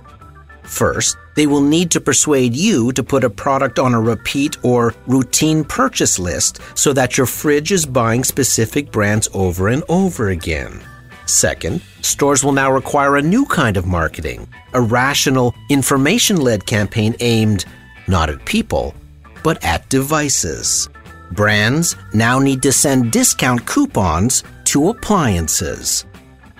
First, 0.62 1.16
they 1.34 1.46
will 1.46 1.60
need 1.60 1.90
to 1.90 2.00
persuade 2.00 2.54
you 2.54 2.92
to 2.92 3.02
put 3.02 3.24
a 3.24 3.30
product 3.30 3.78
on 3.78 3.94
a 3.94 4.00
repeat 4.00 4.56
or 4.62 4.94
routine 5.06 5.64
purchase 5.64 6.18
list 6.18 6.60
so 6.74 6.92
that 6.92 7.18
your 7.18 7.26
fridge 7.26 7.72
is 7.72 7.84
buying 7.84 8.24
specific 8.24 8.90
brands 8.92 9.28
over 9.34 9.68
and 9.68 9.82
over 9.88 10.30
again. 10.30 10.80
Second, 11.26 11.80
stores 12.00 12.44
will 12.44 12.52
now 12.52 12.70
require 12.70 13.16
a 13.16 13.22
new 13.22 13.44
kind 13.46 13.76
of 13.76 13.86
marketing, 13.86 14.46
a 14.72 14.80
rational, 14.80 15.54
information 15.68 16.36
led 16.36 16.64
campaign 16.66 17.14
aimed 17.20 17.64
not 18.06 18.30
at 18.30 18.44
people, 18.44 18.94
but 19.42 19.62
at 19.64 19.88
devices. 19.88 20.88
Brands 21.32 21.96
now 22.12 22.38
need 22.38 22.62
to 22.62 22.72
send 22.72 23.12
discount 23.12 23.66
coupons 23.66 24.44
to 24.64 24.90
appliances. 24.90 26.04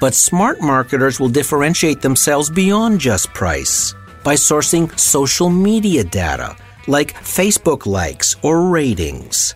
But 0.00 0.14
smart 0.14 0.60
marketers 0.60 1.20
will 1.20 1.28
differentiate 1.28 2.00
themselves 2.00 2.50
beyond 2.50 3.00
just 3.00 3.32
price 3.32 3.94
by 4.22 4.34
sourcing 4.34 4.98
social 4.98 5.50
media 5.50 6.04
data 6.04 6.56
like 6.86 7.14
Facebook 7.14 7.86
likes 7.86 8.36
or 8.42 8.68
ratings. 8.68 9.54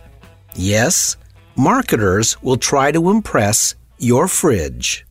Yes, 0.55 1.17
marketers 1.55 2.41
will 2.41 2.57
try 2.57 2.91
to 2.91 3.09
impress 3.09 3.75
your 3.99 4.27
fridge. 4.27 5.05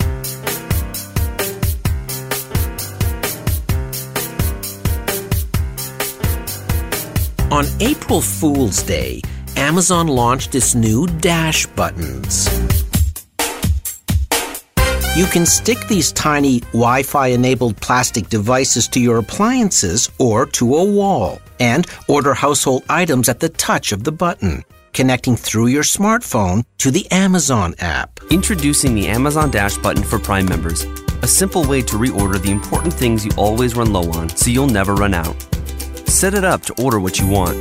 On 7.50 7.64
April 7.80 8.20
Fool's 8.20 8.82
Day, 8.82 9.22
Amazon 9.56 10.06
launched 10.06 10.54
its 10.54 10.74
new 10.74 11.06
Dash 11.06 11.64
buttons. 11.64 12.46
You 15.16 15.24
can 15.24 15.46
stick 15.46 15.78
these 15.88 16.12
tiny 16.12 16.60
Wi 16.72 17.02
Fi 17.04 17.28
enabled 17.28 17.78
plastic 17.78 18.28
devices 18.28 18.86
to 18.88 19.00
your 19.00 19.16
appliances 19.16 20.10
or 20.18 20.44
to 20.44 20.76
a 20.76 20.84
wall 20.84 21.40
and 21.58 21.86
order 22.06 22.34
household 22.34 22.84
items 22.90 23.30
at 23.30 23.40
the 23.40 23.48
touch 23.48 23.92
of 23.92 24.04
the 24.04 24.12
button, 24.12 24.62
connecting 24.92 25.34
through 25.34 25.68
your 25.68 25.84
smartphone 25.84 26.64
to 26.76 26.90
the 26.90 27.10
Amazon 27.10 27.74
app. 27.78 28.20
Introducing 28.30 28.94
the 28.94 29.08
Amazon 29.08 29.50
Dash 29.50 29.78
button 29.78 30.02
for 30.02 30.18
Prime 30.18 30.44
members, 30.44 30.82
a 31.22 31.26
simple 31.26 31.64
way 31.64 31.80
to 31.80 31.96
reorder 31.96 32.40
the 32.40 32.50
important 32.50 32.92
things 32.92 33.24
you 33.24 33.32
always 33.38 33.74
run 33.74 33.90
low 33.90 34.10
on 34.10 34.28
so 34.36 34.50
you'll 34.50 34.66
never 34.66 34.94
run 34.94 35.14
out. 35.14 35.57
Set 36.08 36.32
it 36.32 36.42
up 36.42 36.62
to 36.62 36.82
order 36.82 36.98
what 36.98 37.18
you 37.18 37.26
want, 37.26 37.54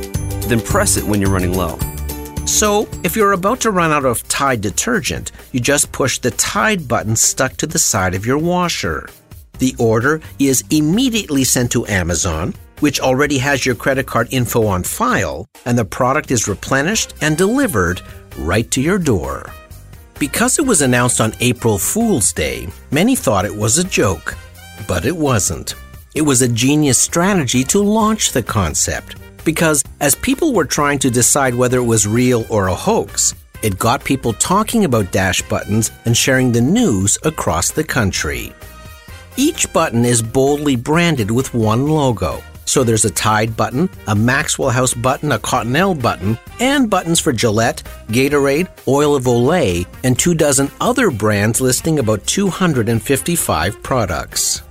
then 0.48 0.60
press 0.60 0.96
it 0.96 1.04
when 1.04 1.20
you're 1.20 1.30
running 1.30 1.52
low. 1.52 1.78
So, 2.46 2.88
if 3.04 3.14
you're 3.14 3.32
about 3.32 3.60
to 3.60 3.70
run 3.70 3.92
out 3.92 4.06
of 4.06 4.26
Tide 4.26 4.62
detergent, 4.62 5.32
you 5.52 5.60
just 5.60 5.92
push 5.92 6.18
the 6.18 6.30
Tide 6.30 6.88
button 6.88 7.14
stuck 7.14 7.58
to 7.58 7.66
the 7.66 7.78
side 7.78 8.14
of 8.14 8.24
your 8.24 8.38
washer. 8.38 9.10
The 9.58 9.74
order 9.78 10.22
is 10.38 10.64
immediately 10.70 11.44
sent 11.44 11.70
to 11.72 11.86
Amazon, 11.88 12.54
which 12.80 13.00
already 13.00 13.36
has 13.36 13.66
your 13.66 13.74
credit 13.74 14.06
card 14.06 14.28
info 14.32 14.66
on 14.66 14.82
file, 14.82 15.46
and 15.66 15.78
the 15.78 15.84
product 15.84 16.30
is 16.30 16.48
replenished 16.48 17.14
and 17.20 17.36
delivered 17.36 18.00
right 18.38 18.70
to 18.70 18.80
your 18.80 18.98
door. 18.98 19.52
Because 20.18 20.58
it 20.58 20.66
was 20.66 20.80
announced 20.80 21.20
on 21.20 21.34
April 21.40 21.76
Fool's 21.76 22.32
Day, 22.32 22.66
many 22.90 23.14
thought 23.14 23.44
it 23.44 23.54
was 23.54 23.76
a 23.76 23.84
joke. 23.84 24.36
But 24.88 25.04
it 25.04 25.16
wasn't. 25.16 25.74
It 26.18 26.26
was 26.26 26.42
a 26.42 26.48
genius 26.48 26.98
strategy 26.98 27.62
to 27.66 27.78
launch 27.78 28.32
the 28.32 28.42
concept. 28.42 29.14
Because 29.44 29.84
as 30.00 30.16
people 30.16 30.52
were 30.52 30.64
trying 30.64 30.98
to 30.98 31.12
decide 31.12 31.54
whether 31.54 31.78
it 31.78 31.92
was 31.94 32.08
real 32.08 32.44
or 32.50 32.66
a 32.66 32.74
hoax, 32.74 33.36
it 33.62 33.78
got 33.78 34.02
people 34.02 34.32
talking 34.32 34.84
about 34.84 35.12
dash 35.12 35.42
buttons 35.42 35.92
and 36.06 36.16
sharing 36.16 36.50
the 36.50 36.60
news 36.60 37.18
across 37.22 37.70
the 37.70 37.84
country. 37.84 38.52
Each 39.36 39.72
button 39.72 40.04
is 40.04 40.20
boldly 40.20 40.74
branded 40.74 41.30
with 41.30 41.54
one 41.54 41.86
logo. 41.86 42.42
So 42.64 42.82
there's 42.82 43.04
a 43.04 43.12
Tide 43.12 43.56
button, 43.56 43.88
a 44.08 44.14
Maxwell 44.16 44.70
House 44.70 44.94
button, 44.94 45.30
a 45.30 45.38
Cottonelle 45.38 46.02
button, 46.02 46.36
and 46.58 46.90
buttons 46.90 47.20
for 47.20 47.32
Gillette, 47.32 47.84
Gatorade, 48.08 48.66
Oil 48.88 49.14
of 49.14 49.26
Olay, 49.26 49.86
and 50.02 50.18
two 50.18 50.34
dozen 50.34 50.68
other 50.80 51.12
brands 51.12 51.60
listing 51.60 52.00
about 52.00 52.26
255 52.26 53.80
products. 53.84 54.62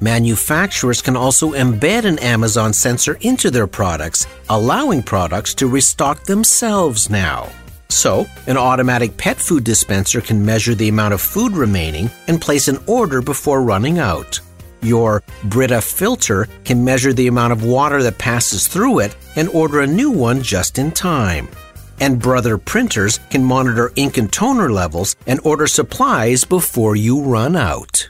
Manufacturers 0.00 1.02
can 1.02 1.14
also 1.14 1.52
embed 1.52 2.04
an 2.04 2.18
Amazon 2.20 2.72
sensor 2.72 3.18
into 3.20 3.50
their 3.50 3.66
products, 3.66 4.26
allowing 4.48 5.02
products 5.02 5.52
to 5.54 5.66
restock 5.66 6.24
themselves 6.24 7.10
now. 7.10 7.50
So, 7.90 8.26
an 8.46 8.56
automatic 8.56 9.16
pet 9.18 9.36
food 9.36 9.62
dispenser 9.64 10.22
can 10.22 10.44
measure 10.44 10.74
the 10.74 10.88
amount 10.88 11.12
of 11.12 11.20
food 11.20 11.52
remaining 11.52 12.08
and 12.28 12.40
place 12.40 12.68
an 12.68 12.78
order 12.86 13.20
before 13.20 13.62
running 13.62 13.98
out. 13.98 14.40
Your 14.80 15.22
Brita 15.44 15.82
filter 15.82 16.48
can 16.64 16.82
measure 16.82 17.12
the 17.12 17.26
amount 17.26 17.52
of 17.52 17.64
water 17.64 18.02
that 18.02 18.16
passes 18.16 18.68
through 18.68 19.00
it 19.00 19.14
and 19.36 19.50
order 19.50 19.80
a 19.80 19.86
new 19.86 20.10
one 20.10 20.42
just 20.42 20.78
in 20.78 20.92
time. 20.92 21.48
And 22.00 22.18
Brother 22.18 22.56
printers 22.56 23.18
can 23.28 23.44
monitor 23.44 23.92
ink 23.96 24.16
and 24.16 24.32
toner 24.32 24.72
levels 24.72 25.14
and 25.26 25.40
order 25.44 25.66
supplies 25.66 26.46
before 26.46 26.96
you 26.96 27.20
run 27.22 27.54
out. 27.54 28.06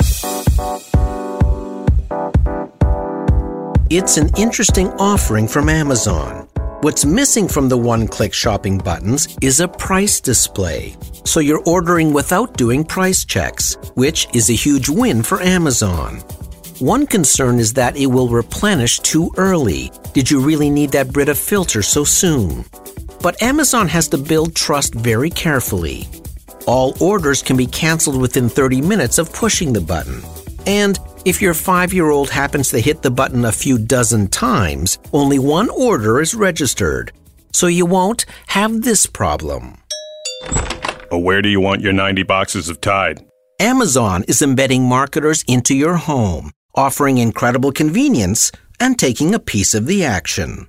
It's 3.93 4.19
an 4.19 4.31
interesting 4.37 4.87
offering 5.01 5.49
from 5.49 5.69
Amazon. 5.69 6.47
What's 6.83 7.05
missing 7.05 7.49
from 7.49 7.69
the 7.69 7.77
one 7.77 8.07
click 8.07 8.33
shopping 8.33 8.79
buttons 8.79 9.37
is 9.43 9.59
a 9.59 9.67
price 9.67 10.21
display. 10.21 10.95
So 11.25 11.41
you're 11.41 11.65
ordering 11.67 12.13
without 12.13 12.57
doing 12.57 12.85
price 12.85 13.25
checks, 13.25 13.77
which 13.97 14.29
is 14.33 14.49
a 14.49 14.53
huge 14.53 14.89
win 14.89 15.25
for 15.25 15.43
Amazon. 15.43 16.19
One 16.79 17.05
concern 17.05 17.59
is 17.59 17.73
that 17.73 17.97
it 17.97 18.07
will 18.07 18.29
replenish 18.29 19.01
too 19.01 19.33
early. 19.37 19.91
Did 20.13 20.31
you 20.31 20.39
really 20.39 20.71
need 20.71 20.93
that 20.93 21.13
Brita 21.13 21.35
filter 21.35 21.83
so 21.83 22.05
soon? 22.05 22.65
But 23.21 23.43
Amazon 23.43 23.89
has 23.89 24.07
to 24.11 24.19
build 24.19 24.55
trust 24.55 24.95
very 24.95 25.31
carefully. 25.31 26.07
All 26.65 26.95
orders 27.03 27.43
can 27.43 27.57
be 27.57 27.67
canceled 27.67 28.21
within 28.21 28.49
30 28.49 28.83
minutes 28.83 29.19
of 29.19 29.33
pushing 29.33 29.73
the 29.73 29.81
button. 29.81 30.23
And 30.65 30.97
if 31.25 31.43
your 31.43 31.55
five 31.55 31.93
year 31.93 32.11
old 32.11 32.31
happens 32.31 32.71
to 32.71 32.81
hit 32.81 33.03
the 33.03 33.11
button 33.11 33.45
a 33.45 33.53
few 33.53 33.79
dozen 33.79 34.29
times, 34.29 34.99
only 35.13 35.39
one 35.39 35.69
order 35.71 36.21
is 36.21 36.35
registered. 36.35 37.13
So 37.53 37.67
you 37.67 37.87
won't 37.87 38.27
have 38.49 38.83
this 38.83 39.07
problem. 39.07 39.79
Oh, 41.11 41.19
where 41.19 41.43
do 41.43 41.49
you 41.49 41.61
want 41.61 41.83
your 41.83 41.93
90 41.93 42.23
boxes 42.23 42.69
of 42.69 42.81
Tide? 42.81 43.25
Amazon 43.59 44.25
is 44.29 44.41
embedding 44.41 44.85
marketers 44.85 45.45
into 45.47 45.75
your 45.75 45.97
home, 45.97 46.53
offering 46.75 47.19
incredible 47.19 47.73
convenience 47.73 48.53
and 48.79 48.99
taking 48.99 49.35
a 49.35 49.39
piece 49.39 49.75
of 49.75 49.87
the 49.87 50.05
action. 50.05 50.67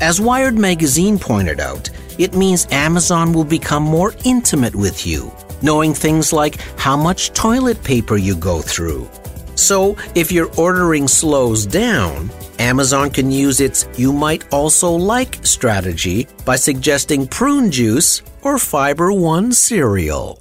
As 0.00 0.20
Wired 0.20 0.58
Magazine 0.58 1.18
pointed 1.18 1.58
out, 1.58 1.88
it 2.18 2.34
means 2.34 2.66
Amazon 2.70 3.32
will 3.32 3.44
become 3.44 3.82
more 3.82 4.14
intimate 4.24 4.74
with 4.74 5.06
you, 5.06 5.32
knowing 5.66 5.92
things 5.92 6.32
like 6.32 6.54
how 6.78 6.96
much 6.96 7.32
toilet 7.32 7.82
paper 7.82 8.16
you 8.16 8.36
go 8.36 8.62
through. 8.62 9.10
So, 9.56 9.96
if 10.14 10.30
your 10.30 10.48
ordering 10.56 11.08
slows 11.08 11.66
down, 11.66 12.30
Amazon 12.58 13.10
can 13.10 13.30
use 13.30 13.60
its 13.60 13.88
you 13.98 14.12
might 14.12 14.42
also 14.52 14.90
like 14.92 15.44
strategy 15.44 16.28
by 16.44 16.56
suggesting 16.56 17.26
prune 17.26 17.70
juice 17.70 18.22
or 18.42 18.58
Fiber 18.58 19.12
One 19.12 19.52
cereal. 19.52 20.40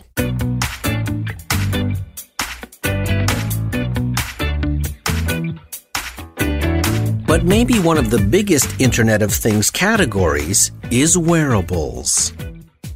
But 7.27 7.43
maybe 7.43 7.79
one 7.79 7.97
of 7.97 8.09
the 8.11 8.25
biggest 8.29 8.79
Internet 8.79 9.21
of 9.21 9.33
Things 9.33 9.69
categories 9.71 10.71
is 10.91 11.17
wearables. 11.17 12.31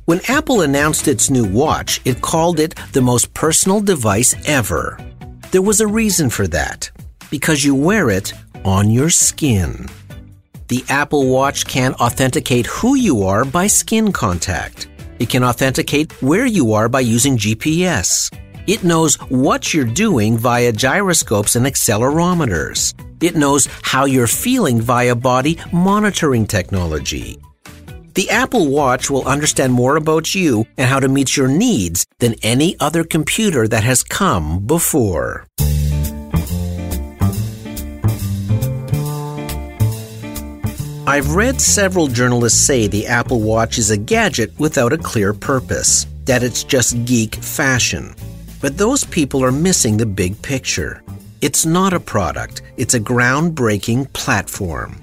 When 0.10 0.22
Apple 0.28 0.62
announced 0.62 1.08
its 1.08 1.30
new 1.30 1.46
watch, 1.46 2.02
it 2.04 2.20
called 2.20 2.60
it 2.60 2.74
the 2.94 3.02
most 3.02 3.32
personal 3.36 3.80
device 3.80 4.34
ever. 4.48 4.98
There 5.52 5.62
was 5.62 5.82
a 5.82 5.86
reason 6.02 6.32
for 6.32 6.48
that 6.48 6.90
because 7.30 7.64
you 7.64 7.76
wear 7.76 8.10
it 8.10 8.34
on 8.66 8.90
your 8.90 9.12
skin. 9.12 9.86
The 10.68 10.84
Apple 10.90 11.30
Watch 11.30 11.68
can 11.68 11.94
authenticate 12.02 12.66
who 12.66 12.96
you 12.96 13.22
are 13.22 13.46
by 13.46 13.68
skin 13.68 14.12
contact. 14.12 14.88
It 15.20 15.30
can 15.30 15.44
authenticate 15.44 16.12
where 16.24 16.48
you 16.48 16.74
are 16.74 16.90
by 16.90 17.02
using 17.02 17.38
GPS. 17.38 18.36
It 18.66 18.84
knows 18.84 19.14
what 19.30 19.76
you're 19.76 19.86
doing 19.86 20.40
via 20.40 20.72
gyroscopes 20.72 21.56
and 21.56 21.68
accelerometers. 21.68 22.96
It 23.22 23.36
knows 23.36 23.68
how 23.84 24.06
you're 24.06 24.26
feeling 24.26 24.82
via 24.82 25.14
body 25.14 25.60
monitoring 25.72 26.48
technology. 26.48 27.40
The 28.20 28.30
Apple 28.32 28.68
Watch 28.68 29.10
will 29.10 29.26
understand 29.26 29.72
more 29.72 29.96
about 29.96 30.36
you 30.36 30.66
and 30.78 30.90
how 30.90 31.00
to 31.00 31.08
meet 31.08 31.38
your 31.38 31.48
needs 31.48 32.06
than 32.18 32.36
any 32.44 32.78
other 32.78 33.06
computer 33.06 33.66
that 33.66 33.86
has 33.86 34.04
come 34.04 34.60
before. 34.68 35.48
I've 41.08 41.34
read 41.34 41.62
several 41.62 42.08
journalists 42.08 42.60
say 42.60 42.88
the 42.88 43.08
Apple 43.08 43.40
Watch 43.40 43.78
is 43.78 43.90
a 43.90 43.96
gadget 43.96 44.52
without 44.60 44.92
a 44.92 44.98
clear 44.98 45.34
purpose, 45.34 46.06
that 46.26 46.44
it's 46.44 46.66
just 46.66 47.06
geek 47.06 47.36
fashion. 47.36 48.14
But 48.60 48.78
those 48.78 49.06
people 49.06 49.46
are 49.46 49.54
missing 49.54 49.96
the 49.96 50.06
big 50.06 50.42
picture. 50.42 51.02
It's 51.40 51.66
not 51.66 51.94
a 51.94 52.02
product, 52.02 52.64
it's 52.76 52.96
a 52.96 53.00
groundbreaking 53.00 54.12
platform. 54.12 55.02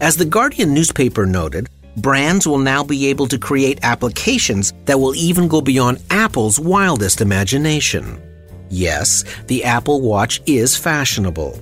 As 0.00 0.16
the 0.16 0.24
Guardian 0.24 0.72
newspaper 0.72 1.26
noted, 1.26 1.68
brands 2.00 2.46
will 2.46 2.58
now 2.58 2.82
be 2.82 3.06
able 3.06 3.26
to 3.28 3.38
create 3.38 3.78
applications 3.82 4.72
that 4.84 4.98
will 4.98 5.14
even 5.14 5.48
go 5.48 5.60
beyond 5.60 6.02
Apple's 6.10 6.58
wildest 6.58 7.20
imagination. 7.20 8.20
Yes, 8.70 9.24
the 9.46 9.64
Apple 9.64 10.00
Watch 10.00 10.40
is 10.46 10.76
fashionable. 10.76 11.60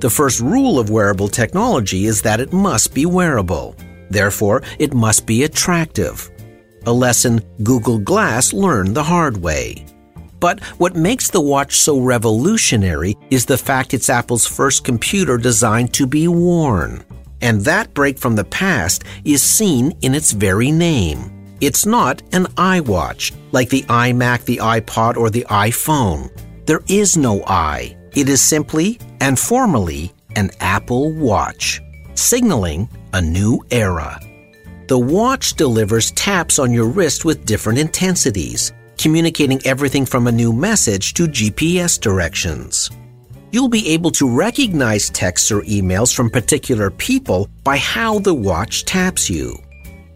The 0.00 0.10
first 0.10 0.40
rule 0.40 0.78
of 0.78 0.90
wearable 0.90 1.28
technology 1.28 2.06
is 2.06 2.22
that 2.22 2.40
it 2.40 2.52
must 2.52 2.94
be 2.94 3.06
wearable. 3.06 3.76
Therefore, 4.10 4.62
it 4.78 4.94
must 4.94 5.26
be 5.26 5.44
attractive. 5.44 6.30
A 6.86 6.92
lesson 6.92 7.42
Google 7.62 7.98
Glass 7.98 8.52
learned 8.52 8.94
the 8.94 9.02
hard 9.02 9.36
way. 9.36 9.84
But 10.40 10.60
what 10.78 10.96
makes 10.96 11.30
the 11.30 11.40
watch 11.40 11.76
so 11.76 12.00
revolutionary 12.00 13.16
is 13.30 13.44
the 13.44 13.58
fact 13.58 13.92
it's 13.92 14.08
Apple's 14.08 14.46
first 14.46 14.84
computer 14.84 15.36
designed 15.36 15.92
to 15.94 16.06
be 16.06 16.28
worn. 16.28 17.04
And 17.40 17.60
that 17.62 17.94
break 17.94 18.18
from 18.18 18.36
the 18.36 18.44
past 18.44 19.04
is 19.24 19.42
seen 19.42 19.92
in 20.02 20.14
its 20.14 20.32
very 20.32 20.70
name. 20.70 21.32
It's 21.60 21.84
not 21.84 22.22
an 22.32 22.46
iWatch, 22.56 23.34
like 23.52 23.68
the 23.68 23.82
iMac, 23.82 24.44
the 24.44 24.58
iPod, 24.58 25.16
or 25.16 25.30
the 25.30 25.46
iPhone. 25.50 26.30
There 26.66 26.80
is 26.88 27.16
no 27.16 27.44
i. 27.46 27.96
It 28.14 28.28
is 28.28 28.42
simply 28.42 28.98
and 29.20 29.38
formally 29.38 30.12
an 30.36 30.50
Apple 30.60 31.12
Watch, 31.12 31.80
signaling 32.14 32.88
a 33.12 33.20
new 33.20 33.60
era. 33.70 34.20
The 34.88 34.98
watch 34.98 35.54
delivers 35.54 36.10
taps 36.12 36.58
on 36.58 36.72
your 36.72 36.88
wrist 36.88 37.24
with 37.24 37.46
different 37.46 37.78
intensities, 37.78 38.72
communicating 38.98 39.64
everything 39.64 40.04
from 40.04 40.26
a 40.26 40.32
new 40.32 40.52
message 40.52 41.14
to 41.14 41.28
GPS 41.28 42.00
directions. 42.00 42.90
You'll 43.52 43.68
be 43.68 43.88
able 43.88 44.12
to 44.12 44.28
recognize 44.28 45.10
texts 45.10 45.50
or 45.50 45.62
emails 45.62 46.14
from 46.14 46.30
particular 46.30 46.90
people 46.90 47.48
by 47.64 47.78
how 47.78 48.20
the 48.20 48.34
watch 48.34 48.84
taps 48.84 49.28
you. 49.28 49.58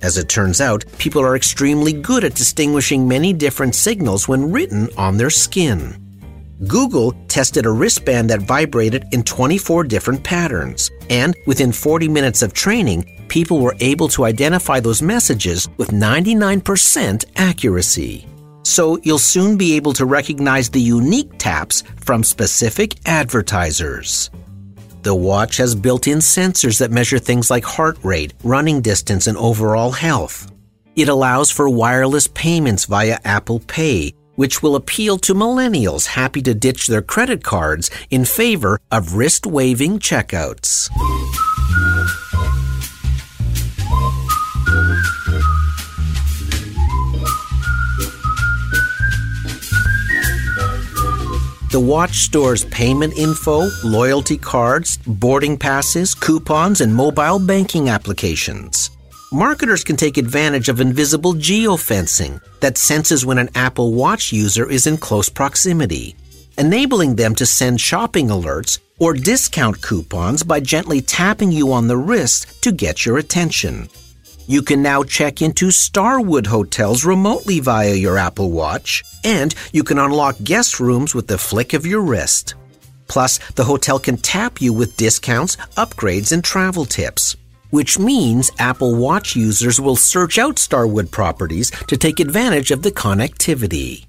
As 0.03 0.19
it 0.19 0.29
turns 0.29 0.61
out, 0.61 0.85
people 0.99 1.23
are 1.23 1.35
extremely 1.35 1.93
good 1.93 2.25
at 2.25 2.37
distinguishing 2.37 3.09
many 3.09 3.33
different 3.33 3.75
signals 3.75 4.29
when 4.29 4.53
written 4.53 4.89
on 4.97 5.17
their 5.17 5.31
skin. 5.31 6.01
Google 6.69 7.13
tested 7.27 7.67
a 7.67 7.71
wristband 7.71 8.31
that 8.31 8.43
vibrated 8.43 9.05
in 9.11 9.25
24 9.25 9.85
different 9.85 10.23
patterns, 10.23 10.91
and 11.11 11.35
within 11.47 11.73
40 11.73 12.09
minutes 12.09 12.43
of 12.43 12.53
training, 12.53 13.27
people 13.29 13.59
were 13.61 13.77
able 13.81 14.07
to 14.09 14.25
identify 14.25 14.79
those 14.79 15.03
messages 15.03 15.69
with 15.77 15.91
99% 15.91 17.25
accuracy. 17.35 18.27
So 18.65 18.99
you'll 19.03 19.19
soon 19.19 19.57
be 19.57 19.77
able 19.77 19.93
to 19.95 20.07
recognize 20.07 20.69
the 20.69 20.81
unique 20.81 21.31
taps 21.39 21.83
from 22.01 22.25
specific 22.25 22.97
advertisers. 23.07 24.31
The 25.03 25.15
watch 25.15 25.59
has 25.59 25.75
built 25.75 26.09
in 26.09 26.19
sensors 26.19 26.79
that 26.79 26.91
measure 26.91 27.19
things 27.19 27.51
like 27.51 27.65
heart 27.65 27.99
rate, 28.03 28.33
running 28.43 28.81
distance, 28.81 29.27
and 29.27 29.37
overall 29.37 29.93
health. 29.93 30.51
It 30.97 31.09
allows 31.09 31.51
for 31.51 31.69
wireless 31.69 32.27
payments 32.29 32.87
via 32.87 33.19
Apple 33.25 33.61
Pay, 33.61 34.15
which 34.37 34.63
will 34.63 34.77
appeal 34.77 35.19
to 35.19 35.35
millennials 35.35 36.07
happy 36.07 36.41
to 36.43 36.55
ditch 36.55 36.87
their 36.87 37.03
credit 37.03 37.45
cards 37.45 37.91
in 38.11 38.25
favor 38.25 38.81
of 38.91 39.15
wrist 39.15 39.45
waving 39.47 39.99
checkouts. 39.99 40.89
The 51.75 51.81
watch 51.81 52.19
stores 52.19 52.65
payment 52.67 53.19
info, 53.19 53.69
loyalty 53.83 54.39
cards, 54.39 54.97
boarding 55.09 55.59
passes, 55.59 56.15
coupons, 56.15 56.81
and 56.81 56.95
mobile 56.95 57.41
banking 57.41 57.89
applications. 57.89 58.91
Marketers 59.33 59.83
can 59.83 59.97
take 59.97 60.17
advantage 60.17 60.69
of 60.69 60.81
invisible 60.81 61.35
geofencing 61.35 62.41
that 62.61 62.79
senses 62.79 63.27
when 63.27 63.39
an 63.39 63.51
Apple 63.57 63.93
Watch 63.93 64.33
user 64.33 64.71
is 64.71 64.87
in 64.87 64.97
close 64.99 65.29
proximity, 65.29 66.15
enabling 66.59 67.17
them 67.17 67.35
to 67.35 67.45
send 67.45 67.81
shopping 67.81 68.29
alerts 68.29 68.79
or 69.01 69.13
discount 69.13 69.83
coupons 69.83 70.45
by 70.45 70.61
gently 70.61 71.01
tapping 71.01 71.51
you 71.51 71.73
on 71.73 71.89
the 71.89 71.97
wrist 71.97 72.63
to 72.63 72.71
get 72.71 73.05
your 73.05 73.19
attention. 73.19 73.89
You 74.47 74.61
can 74.61 74.83
now 74.83 75.03
check 75.05 75.41
into 75.41 75.71
Starwood 75.71 76.47
hotels 76.47 77.03
remotely 77.07 77.61
via 77.61 77.95
your 77.95 78.19
Apple 78.19 78.51
Watch, 78.51 79.03
and 79.25 79.55
you 79.73 79.83
can 79.83 79.99
unlock 79.99 80.37
guest 80.45 80.81
rooms 80.81 81.15
with 81.15 81.29
the 81.29 81.39
flick 81.39 81.73
of 81.73 81.87
your 81.87 82.03
wrist. 82.03 82.55
Plus, 83.09 83.39
the 83.53 83.65
hotel 83.65 83.99
can 83.99 84.19
tap 84.19 84.61
you 84.61 84.75
with 84.75 84.99
discounts, 84.99 85.57
upgrades, 85.79 86.31
and 86.31 86.45
travel 86.45 86.85
tips, 86.85 87.37
which 87.71 87.99
means 87.99 88.51
Apple 88.59 88.95
Watch 88.95 89.35
users 89.35 89.81
will 89.81 89.97
search 89.97 90.39
out 90.39 90.59
Starwood 90.59 91.11
properties 91.11 91.71
to 91.89 91.97
take 91.97 92.21
advantage 92.21 92.71
of 92.71 92.83
the 92.83 92.93
connectivity. 92.93 94.05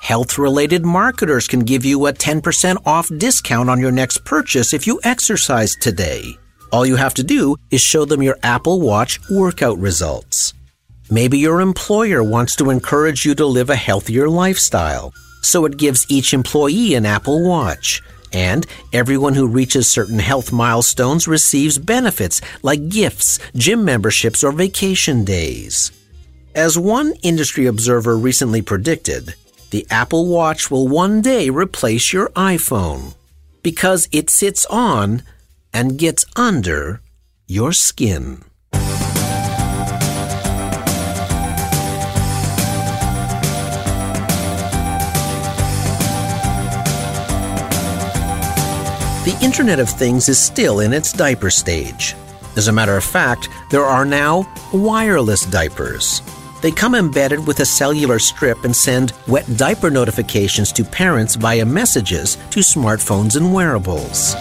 Health 0.00 0.36
related 0.36 0.84
marketers 0.84 1.46
can 1.46 1.60
give 1.60 1.84
you 1.84 2.06
a 2.06 2.12
10% 2.12 2.76
off 2.86 3.08
discount 3.18 3.70
on 3.70 3.78
your 3.78 3.92
next 3.92 4.24
purchase 4.24 4.72
if 4.72 4.84
you 4.88 4.98
exercise 5.04 5.76
today. 5.76 6.36
All 6.72 6.86
you 6.86 6.96
have 6.96 7.14
to 7.14 7.24
do 7.24 7.56
is 7.70 7.80
show 7.80 8.04
them 8.04 8.22
your 8.22 8.38
Apple 8.44 8.80
Watch 8.80 9.18
workout 9.28 9.78
results. 9.78 10.54
Maybe 11.10 11.38
your 11.38 11.60
employer 11.60 12.22
wants 12.22 12.54
to 12.56 12.70
encourage 12.70 13.24
you 13.24 13.34
to 13.34 13.46
live 13.46 13.70
a 13.70 13.76
healthier 13.76 14.28
lifestyle, 14.28 15.12
so 15.42 15.64
it 15.64 15.76
gives 15.76 16.06
each 16.08 16.32
employee 16.32 16.94
an 16.94 17.06
Apple 17.06 17.42
Watch. 17.44 18.02
And 18.32 18.64
everyone 18.92 19.34
who 19.34 19.48
reaches 19.48 19.90
certain 19.90 20.20
health 20.20 20.52
milestones 20.52 21.26
receives 21.26 21.78
benefits 21.78 22.40
like 22.62 22.88
gifts, 22.88 23.40
gym 23.56 23.84
memberships, 23.84 24.44
or 24.44 24.52
vacation 24.52 25.24
days. 25.24 25.90
As 26.54 26.78
one 26.78 27.14
industry 27.24 27.66
observer 27.66 28.16
recently 28.16 28.62
predicted, 28.62 29.34
the 29.70 29.84
Apple 29.90 30.26
Watch 30.26 30.70
will 30.70 30.86
one 30.86 31.20
day 31.20 31.50
replace 31.50 32.12
your 32.12 32.28
iPhone 32.30 33.14
because 33.64 34.08
it 34.12 34.30
sits 34.30 34.64
on 34.66 35.24
and 35.72 35.98
gets 35.98 36.24
under 36.36 37.00
your 37.46 37.72
skin. 37.72 38.44
The 49.22 49.38
Internet 49.42 49.78
of 49.78 49.88
Things 49.88 50.28
is 50.28 50.38
still 50.38 50.80
in 50.80 50.92
its 50.92 51.12
diaper 51.12 51.50
stage. 51.50 52.16
As 52.56 52.68
a 52.68 52.72
matter 52.72 52.96
of 52.96 53.04
fact, 53.04 53.48
there 53.70 53.84
are 53.84 54.04
now 54.04 54.50
wireless 54.72 55.44
diapers. 55.44 56.22
They 56.62 56.70
come 56.70 56.94
embedded 56.94 57.46
with 57.46 57.60
a 57.60 57.64
cellular 57.64 58.18
strip 58.18 58.64
and 58.64 58.74
send 58.74 59.12
wet 59.28 59.44
diaper 59.56 59.90
notifications 59.90 60.72
to 60.72 60.84
parents 60.84 61.34
via 61.34 61.64
messages 61.64 62.36
to 62.50 62.60
smartphones 62.60 63.36
and 63.36 63.52
wearables. 63.52 64.34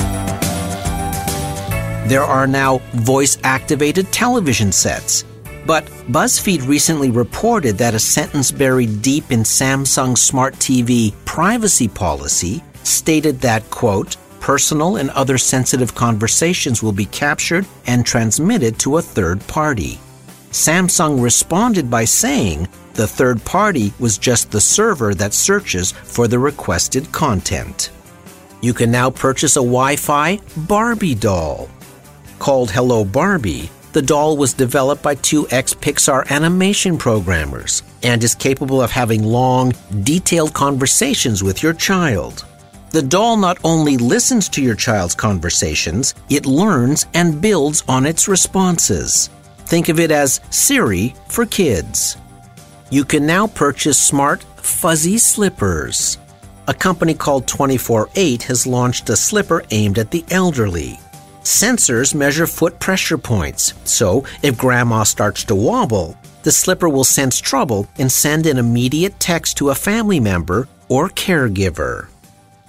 There 2.10 2.24
are 2.24 2.48
now 2.48 2.80
voice 2.93 3.38
activated 3.43 4.12
television 4.12 4.72
sets. 4.72 5.26
But 5.67 5.86
BuzzFeed 6.10 6.67
recently 6.67 7.12
reported 7.12 7.78
that 7.78 7.93
a 7.93 8.00
sentence 8.00 8.52
buried 8.52 9.04
deep 9.04 9.32
in 9.32 9.41
Samsung's 9.41 10.19
smart 10.19 10.56
TV 10.56 11.13
privacy 11.26 11.88
policy 11.88 12.63
stated 12.82 13.39
that, 13.41 13.69
quote, 13.69 14.17
personal 14.39 14.95
and 14.95 15.12
other 15.12 15.38
sensitive 15.38 15.93
conversations 15.93 16.82
will 16.82 16.91
be 16.91 17.06
captured 17.06 17.67
and 17.86 18.04
transmitted 18.04 18.80
to 18.80 18.98
a 18.98 19.04
third 19.04 19.45
party. 19.45 20.00
Samsung 20.50 21.22
responded 21.22 21.91
by 21.91 22.06
saying 22.06 22.67
the 22.95 23.06
third 23.06 23.45
party 23.45 23.93
was 24.00 24.17
just 24.17 24.50
the 24.50 24.60
server 24.60 25.13
that 25.13 25.36
searches 25.36 25.91
for 25.91 26.28
the 26.28 26.39
requested 26.39 27.12
content. 27.12 27.91
You 28.62 28.74
can 28.74 28.89
now 28.89 29.12
purchase 29.12 29.58
a 29.58 29.60
Wi 29.60 29.95
Fi 29.95 30.39
Barbie 30.58 31.13
doll. 31.13 31.69
Called 32.39 32.71
Hello 32.71 33.04
Barbie, 33.04 33.69
the 33.91 34.02
doll 34.02 34.38
was 34.38 34.54
developed 34.54 35.04
by 35.04 35.15
two 35.15 35.45
ex 35.52 35.73
Pixar 35.73 36.25
animation 36.30 36.97
programmers 36.97 37.84
and 38.02 38.23
is 38.23 38.34
capable 38.34 38.82
of 38.82 38.91
having 38.91 39.23
long, 39.23 39.73
detailed 40.04 40.54
conversations 40.54 41.43
with 41.43 41.62
your 41.62 41.73
child. 41.73 42.45
The 42.91 43.02
doll 43.02 43.36
not 43.36 43.58
only 43.65 43.97
listens 43.97 44.47
to 44.49 44.62
your 44.62 44.75
child's 44.75 45.15
conversations, 45.15 46.15
it 46.30 46.45
learns 46.45 47.08
and 47.13 47.41
builds 47.41 47.84
on 47.89 48.06
its 48.06 48.30
responses. 48.30 49.30
Think 49.65 49.89
of 49.89 49.99
it 49.99 50.10
as 50.10 50.39
Siri 50.49 51.13
for 51.28 51.45
kids. 51.45 52.15
You 52.89 53.04
can 53.04 53.25
now 53.25 53.47
purchase 53.47 53.97
smart, 53.97 54.43
fuzzy 54.56 55.17
slippers. 55.17 56.17
A 56.69 56.73
company 56.73 57.15
called 57.15 57.47
24-8 57.47 58.43
has 58.43 58.65
launched 58.65 59.10
a 59.10 59.17
slipper 59.17 59.62
aimed 59.71 59.99
at 59.99 60.10
the 60.10 60.23
elderly. 60.32 60.97
Sensors 61.43 62.13
measure 62.13 62.45
foot 62.45 62.80
pressure 62.80 63.17
points, 63.17 63.73
so 63.86 64.25
if 64.43 64.58
grandma 64.58 65.04
starts 65.04 65.45
to 65.45 65.56
wobble, 65.56 66.17
the 66.43 66.52
slipper 66.52 66.89
will 66.89 67.06
sense 67.06 67.39
trouble 67.39 67.88
and 67.97 68.12
send 68.12 68.45
an 68.45 68.58
immediate 68.58 69.17
text 69.19 69.58
to 69.58 69.69
a 69.69 69.75
family 69.75 70.19
member 70.19 70.67
or 70.89 71.08
caregiver. 71.10 72.08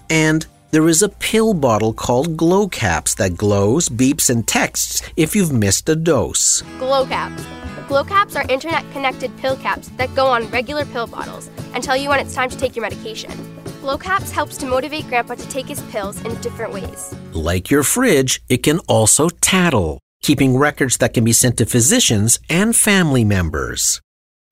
And 0.09 0.47
there 0.71 0.89
is 0.89 1.03
a 1.03 1.09
pill 1.09 1.53
bottle 1.53 1.93
called 1.93 2.37
Glow 2.37 2.69
Caps 2.69 3.17
that 3.17 3.37
glows, 3.37 3.89
beeps, 3.89 4.31
and 4.31 4.47
texts 4.47 5.03
if 5.17 5.35
you've 5.35 5.53
missed 5.53 5.89
a 5.89 5.97
dose. 5.97 6.63
Glow 6.79 7.05
caps. 7.07 7.45
Glow 7.89 8.05
caps 8.05 8.37
are 8.37 8.45
internet 8.49 8.89
connected 8.93 9.37
pill 9.39 9.57
caps 9.57 9.89
that 9.97 10.15
go 10.15 10.27
on 10.27 10.49
regular 10.51 10.85
pill 10.85 11.09
bottles 11.09 11.51
and 11.75 11.83
tell 11.83 11.97
you 11.97 12.09
when 12.09 12.21
it's 12.21 12.35
time 12.37 12.49
to 12.49 12.57
take 12.57 12.77
your 12.77 12.85
medication. 12.85 13.60
Glow 13.81 13.97
caps 13.97 14.31
helps 14.31 14.59
to 14.59 14.67
motivate 14.67 15.09
grandpa 15.09 15.35
to 15.37 15.49
take 15.49 15.67
his 15.67 15.81
pills 15.85 16.23
in 16.27 16.35
different 16.43 16.73
ways. 16.73 17.15
Like 17.33 17.71
your 17.71 17.83
fridge, 17.83 18.43
it 18.51 18.63
can 18.63 18.79
also 18.81 19.31
tattle, 19.31 20.01
keeping 20.23 20.59
records 20.59 20.99
that 20.99 21.15
can 21.15 21.25
be 21.25 21.33
sent 21.33 21.57
to 21.59 21.67
physicians 21.67 22.39
and 22.51 22.77
family 22.77 23.25
members. 23.25 24.03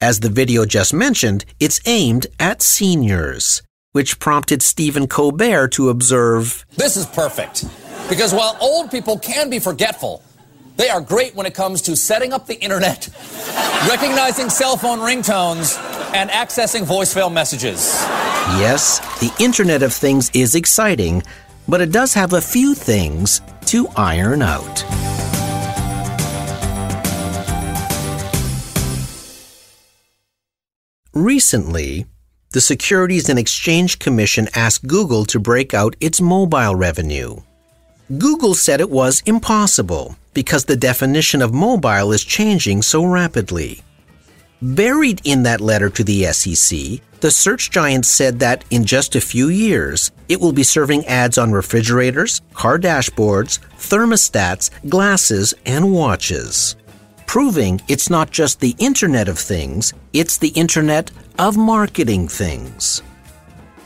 As 0.01 0.21
the 0.21 0.31
video 0.31 0.65
just 0.65 0.95
mentioned, 0.95 1.45
it's 1.61 1.79
aimed 1.85 2.27
at 2.41 2.63
seniors, 2.63 3.61
which 3.93 4.19
prompted 4.19 4.63
Stephen 4.63 5.07
Colbert 5.07 5.69
to 5.73 5.91
observe 5.91 6.65
This 6.77 6.97
is 6.97 7.05
perfect. 7.05 7.67
Because 8.09 8.33
while 8.33 8.57
old 8.63 8.91
people 8.91 9.19
can 9.19 9.51
be 9.51 9.59
forgetful, 9.59 10.23
they 10.77 10.89
are 10.89 11.03
great 11.03 11.35
when 11.35 11.45
it 11.45 11.53
comes 11.55 11.83
to 11.83 11.97
setting 11.97 12.33
up 12.33 12.47
the 12.47 12.59
internet, 12.63 13.09
recognizing 13.91 14.49
cell 14.49 14.79
phone 14.79 15.01
ringtones, 15.01 15.77
and 16.19 16.31
accessing 16.31 16.85
voicemail 16.85 17.33
messages. 17.33 17.95
Yes, 18.59 18.99
the 19.21 19.33
Internet 19.39 19.85
of 19.85 19.95
Things 19.95 20.33
is 20.35 20.57
exciting, 20.57 21.23
but 21.69 21.81
it 21.81 21.93
does 21.93 22.13
have 22.13 22.33
a 22.33 22.41
few 22.41 22.75
things 22.75 23.41
to 23.67 23.87
iron 23.97 24.43
out. 24.43 24.85
Recently, 31.15 32.07
the 32.51 32.61
Securities 32.61 33.29
and 33.29 33.39
Exchange 33.39 34.01
Commission 34.01 34.49
asked 34.57 34.89
Google 34.89 35.25
to 35.27 35.39
break 35.39 35.73
out 35.73 35.95
its 36.01 36.21
mobile 36.21 36.75
revenue. 36.75 37.37
Google 38.19 38.55
said 38.55 38.81
it 38.81 38.91
was 38.91 39.23
impossible 39.25 40.17
because 40.35 40.65
the 40.65 40.77
definition 40.77 41.43
of 41.43 41.55
mobile 41.55 42.11
is 42.11 42.25
changing 42.25 42.83
so 42.83 43.05
rapidly. 43.05 43.83
Buried 44.61 45.21
in 45.25 45.45
that 45.45 45.61
letter 45.61 45.89
to 45.89 46.03
the 46.03 46.25
SEC, 46.33 47.01
the 47.21 47.31
search 47.31 47.71
giant 47.71 48.05
said 48.07 48.41
that 48.41 48.65
in 48.71 48.85
just 48.85 49.15
a 49.15 49.21
few 49.21 49.49
years, 49.49 50.11
it 50.29 50.41
will 50.41 50.53
be 50.53 50.65
serving 50.65 51.07
ads 51.07 51.39
on 51.39 51.53
refrigerators, 51.53 52.41
car 52.55 52.77
dashboards, 52.77 53.61
thermostats, 53.79 54.71
glasses, 54.89 55.55
and 55.65 55.93
watches. 55.93 56.75
proving 57.27 57.81
it's 57.89 58.09
not 58.11 58.31
just 58.31 58.59
the 58.59 58.75
Internet 58.79 59.29
of 59.29 59.39
Things, 59.39 59.93
it's 60.13 60.39
the 60.39 60.49
Internet 60.49 61.11
of 61.39 61.57
marketing 61.57 62.27
things. 62.27 63.03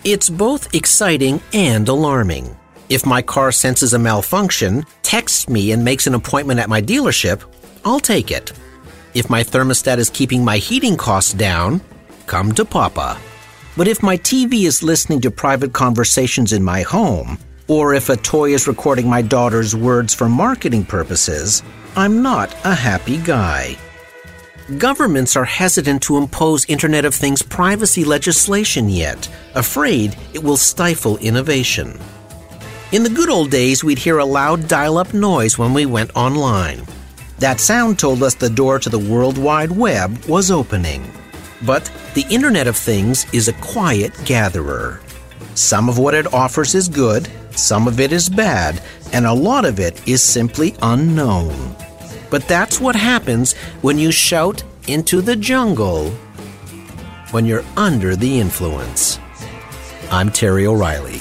It's 0.05 0.31
both 0.31 0.75
exciting 0.75 1.41
and 1.53 1.89
alarming. 1.89 2.57
If 2.89 3.05
my 3.05 3.21
car 3.21 3.53
senses 3.53 3.93
a 3.95 3.99
malfunction, 3.99 4.87
texts 5.03 5.49
me, 5.49 5.73
and 5.73 5.85
makes 5.85 6.07
an 6.07 6.15
appointment 6.15 6.61
at 6.61 6.69
my 6.69 6.81
dealership, 6.81 7.43
I'll 7.85 8.01
take 8.01 8.31
it. 8.31 8.53
If 9.15 9.29
my 9.29 9.45
thermostat 9.45 9.99
is 9.99 10.09
keeping 10.09 10.43
my 10.43 10.57
heating 10.57 10.97
costs 10.97 11.35
down, 11.35 11.83
come 12.27 12.53
to 12.53 12.65
Papa. 12.65 13.21
But 13.77 13.87
if 13.87 14.03
my 14.03 14.17
TV 14.17 14.65
is 14.65 14.83
listening 14.83 15.21
to 15.21 15.31
private 15.31 15.75
conversations 15.75 16.55
in 16.55 16.63
my 16.63 16.81
home, 16.81 17.39
or 17.69 17.93
if 17.93 18.09
a 18.09 18.17
toy 18.17 18.55
is 18.55 18.67
recording 18.67 19.07
my 19.07 19.21
daughter's 19.21 19.77
words 19.77 20.15
for 20.15 20.31
marketing 20.31 20.87
purposes, 20.87 21.63
I'm 21.95 22.23
not 22.23 22.55
a 22.65 22.75
happy 22.75 23.19
guy. 23.19 23.77
Governments 24.79 25.37
are 25.37 25.45
hesitant 25.45 26.03
to 26.05 26.17
impose 26.17 26.65
Internet 26.65 27.05
of 27.05 27.15
Things 27.15 27.43
privacy 27.43 28.05
legislation 28.05 28.89
yet, 28.89 29.29
afraid 29.55 30.17
it 30.33 30.43
will 30.43 30.57
stifle 30.57 31.19
innovation. 31.19 32.01
In 32.93 33.03
the 33.03 33.11
good 33.11 33.29
old 33.29 33.51
days, 33.51 33.85
we'd 33.85 33.99
hear 33.99 34.19
a 34.19 34.25
loud 34.25 34.69
dial 34.69 34.97
up 34.97 35.13
noise 35.13 35.59
when 35.59 35.75
we 35.75 35.85
went 35.85 36.17
online. 36.17 36.87
That 37.43 37.59
sound 37.59 37.99
told 37.99 38.23
us 38.23 38.37
the 38.37 38.49
door 38.49 38.79
to 38.79 38.89
the 38.89 39.01
World 39.01 39.37
Wide 39.37 39.73
Web 39.73 40.27
was 40.27 40.53
opening. 40.53 41.03
But 41.63 41.91
the 42.15 42.25
Internet 42.31 42.69
of 42.69 42.77
Things 42.77 43.27
is 43.33 43.49
a 43.49 43.53
quiet 43.55 44.13
gatherer. 44.25 45.01
Some 45.57 45.89
of 45.89 45.99
what 45.99 46.15
it 46.15 46.33
offers 46.33 46.77
is 46.77 46.89
good, 46.89 47.29
some 47.51 47.89
of 47.89 47.99
it 47.99 48.13
is 48.13 48.29
bad, 48.29 48.81
and 49.13 49.27
a 49.27 49.33
lot 49.33 49.65
of 49.65 49.81
it 49.81 50.07
is 50.07 50.23
simply 50.23 50.77
unknown. 50.83 51.75
But 52.31 52.47
that's 52.47 52.81
what 52.81 52.95
happens 52.95 53.55
when 53.81 53.99
you 53.99 54.13
shout 54.13 54.63
into 54.87 55.21
the 55.21 55.35
jungle 55.35 56.11
when 57.33 57.45
you're 57.45 57.65
under 57.77 58.15
the 58.15 58.39
influence. 58.39 59.19
I'm 60.13 60.31
Terry 60.31 60.65
O'Reilly. 60.65 61.19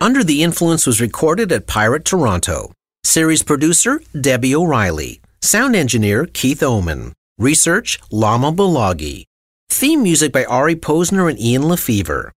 Under 0.00 0.22
the 0.22 0.42
Influence 0.44 0.86
was 0.86 1.00
recorded 1.00 1.50
at 1.50 1.66
Pirate 1.66 2.04
Toronto. 2.04 2.72
Series 3.02 3.42
producer 3.42 4.00
Debbie 4.20 4.54
O'Reilly. 4.54 5.20
Sound 5.42 5.74
engineer 5.74 6.26
Keith 6.26 6.62
Oman. 6.62 7.12
Research 7.38 7.98
Lama 8.12 8.52
Balagi. 8.52 9.24
Theme 9.68 10.04
music 10.04 10.32
by 10.32 10.44
Ari 10.44 10.76
Posner 10.76 11.28
and 11.28 11.40
Ian 11.40 11.62
LeFeuvre. 11.62 12.30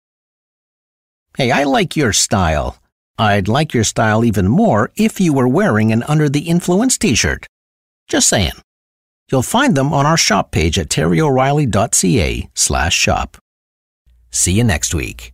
Hey, 1.36 1.52
I 1.52 1.66
like 1.66 1.98
your 1.98 2.14
style. 2.14 2.78
I'd 3.20 3.48
like 3.48 3.74
your 3.74 3.84
style 3.84 4.24
even 4.24 4.48
more 4.48 4.92
if 4.96 5.20
you 5.20 5.34
were 5.34 5.48
wearing 5.48 5.92
an 5.92 6.04
Under 6.04 6.30
the 6.30 6.48
Influence 6.48 6.98
t 6.98 7.14
shirt. 7.14 7.46
Just 8.08 8.28
saying. 8.30 8.54
You'll 9.32 9.42
find 9.42 9.76
them 9.76 9.94
on 9.94 10.06
our 10.06 10.18
shop 10.18 10.52
page 10.52 10.80
at 10.80 10.90
terryoreilly.ca 10.90 12.50
slash 12.56 12.96
shop. 12.96 13.38
See 14.32 14.54
you 14.54 14.64
next 14.64 14.96
week. 14.96 15.34